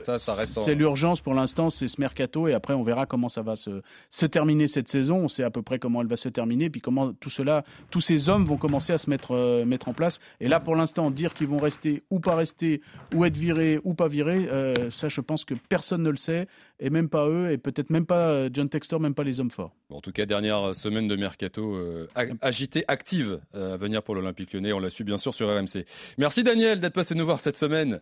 ça, 0.04 0.18
ça 0.18 0.34
reste 0.34 0.58
en- 0.58 0.62
c'est 0.64 0.74
l'urgence 0.76 1.22
pour 1.22 1.36
l'instant, 1.36 1.70
c'est 1.70 1.88
ce 1.88 2.02
mercato, 2.02 2.48
et 2.48 2.54
après, 2.56 2.74
on 2.74 2.82
verra 2.84 3.06
comment 3.06 3.30
ça 3.30 3.44
va 3.44 3.56
se, 3.56 3.82
se 4.10 4.26
terminer 4.26 4.68
cette 4.68 4.88
saison. 4.90 5.18
On 5.18 5.28
sait 5.28 5.44
à 5.44 5.52
peu 5.52 5.62
près 5.62 5.78
comment 5.78 6.02
elle 6.02 6.08
va 6.08 6.18
se 6.18 6.30
terminer, 6.30 6.72
puis 6.72 6.82
comment 6.82 7.14
tout 7.14 7.30
cela, 7.30 7.64
tous 7.92 8.02
ces 8.02 8.28
hommes 8.30 8.46
vont 8.46 8.58
commencer 8.58 8.92
à 8.92 8.98
se 8.98 9.08
mettre, 9.10 9.64
mettre 9.66 9.88
en 9.88 9.94
place. 9.94 9.99
Et 10.40 10.48
là, 10.48 10.60
pour 10.60 10.76
l'instant, 10.76 11.12
dire 11.12 11.34
qu'ils 11.34 11.48
vont 11.48 11.58
rester 11.60 12.04
ou 12.10 12.20
pas 12.20 12.36
rester, 12.36 12.82
ou 13.16 13.26
être 13.26 13.36
virés 13.38 13.80
ou 13.84 13.94
pas 13.94 14.08
virés, 14.08 14.48
euh, 14.52 14.74
ça, 14.90 15.10
je 15.10 15.22
pense 15.22 15.46
que 15.46 15.54
personne 15.70 16.04
ne 16.04 16.10
le 16.10 16.18
sait, 16.18 16.48
et 16.80 16.90
même 16.90 17.10
pas 17.10 17.28
eux, 17.28 17.52
et 17.52 17.58
peut-être 17.58 17.90
même 17.90 18.06
pas 18.06 18.28
euh, 18.30 18.50
John 18.52 18.70
Textor, 18.70 19.00
même 19.00 19.14
pas 19.14 19.24
les 19.24 19.40
hommes 19.40 19.52
forts. 19.52 19.74
En 19.90 20.02
tout 20.02 20.12
cas, 20.12 20.26
dernière 20.26 20.74
semaine 20.76 21.08
de 21.08 21.16
mercato 21.16 21.76
euh, 21.76 22.08
ag- 22.16 22.36
agitée, 22.42 22.84
active 22.88 23.40
à 23.54 23.78
venir 23.78 24.02
pour 24.04 24.16
l'Olympique 24.16 24.54
lyonnais. 24.54 24.74
On 24.74 24.80
l'a 24.80 24.90
su 24.90 25.04
bien 25.04 25.18
sûr 25.18 25.34
sur 25.34 25.48
RMC. 25.50 25.86
Merci 26.18 26.44
Daniel 26.44 26.80
d'être 26.80 26.94
passé 26.94 27.16
nous 27.16 27.26
voir 27.26 27.40
cette 27.40 27.58
semaine. 27.58 28.02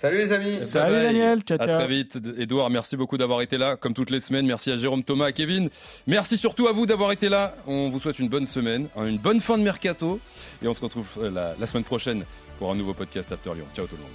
Salut 0.00 0.18
les 0.18 0.32
amis 0.32 0.66
Salut 0.66 0.94
bye. 0.94 1.02
Daniel, 1.04 1.40
ciao 1.42 1.58
À 1.60 1.66
ciao. 1.66 1.78
très 1.78 1.86
vite. 1.88 2.18
Edouard, 2.38 2.70
merci 2.70 2.96
beaucoup 2.96 3.16
d'avoir 3.18 3.40
été 3.42 3.56
là, 3.56 3.76
comme 3.76 3.94
toutes 3.94 4.10
les 4.10 4.20
semaines. 4.20 4.46
Merci 4.46 4.72
à 4.72 4.76
Jérôme, 4.76 5.04
Thomas, 5.04 5.26
à 5.26 5.32
Kevin. 5.32 5.68
Merci 6.06 6.36
surtout 6.38 6.66
à 6.66 6.72
vous 6.72 6.86
d'avoir 6.86 7.12
été 7.12 7.28
là. 7.28 7.54
On 7.66 7.88
vous 7.90 8.00
souhaite 8.00 8.18
une 8.18 8.28
bonne 8.28 8.46
semaine, 8.46 8.88
hein, 8.96 9.06
une 9.06 9.18
bonne 9.18 9.40
fin 9.40 9.58
de 9.58 9.62
mercato. 9.62 10.18
Et 10.62 10.66
on 10.66 10.74
se 10.74 10.80
retrouve 10.80 11.06
euh, 11.18 11.30
la, 11.30 11.54
la 11.58 11.66
semaine 11.66 11.84
prochaine 11.84 12.24
pour 12.58 12.70
un 12.72 12.74
nouveau 12.74 12.94
podcast 12.94 13.30
After 13.30 13.50
Lyon. 13.54 13.66
Ciao 13.76 13.86
tout 13.86 13.96
le 13.96 14.02
monde. 14.02 14.12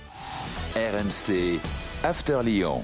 RMC 0.76 1.60
After 2.04 2.40
Lyon. 2.44 2.84